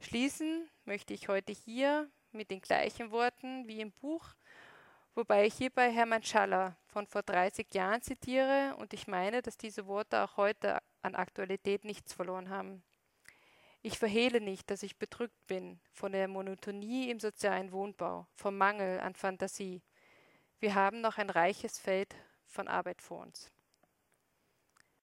[0.01, 4.35] Schließen möchte ich heute hier mit den gleichen Worten wie im Buch,
[5.15, 9.89] wobei ich hierbei Hermann Schaller von vor 30 Jahren zitiere und ich meine, dass diese
[9.89, 12.85] Worte auch heute an Aktualität nichts verloren haben.
[13.83, 19.01] Ich verhehle nicht, dass ich bedrückt bin von der Monotonie im sozialen Wohnbau, vom Mangel
[19.01, 19.83] an Fantasie.
[20.61, 22.15] Wir haben noch ein reiches Feld
[22.47, 23.51] von Arbeit vor uns.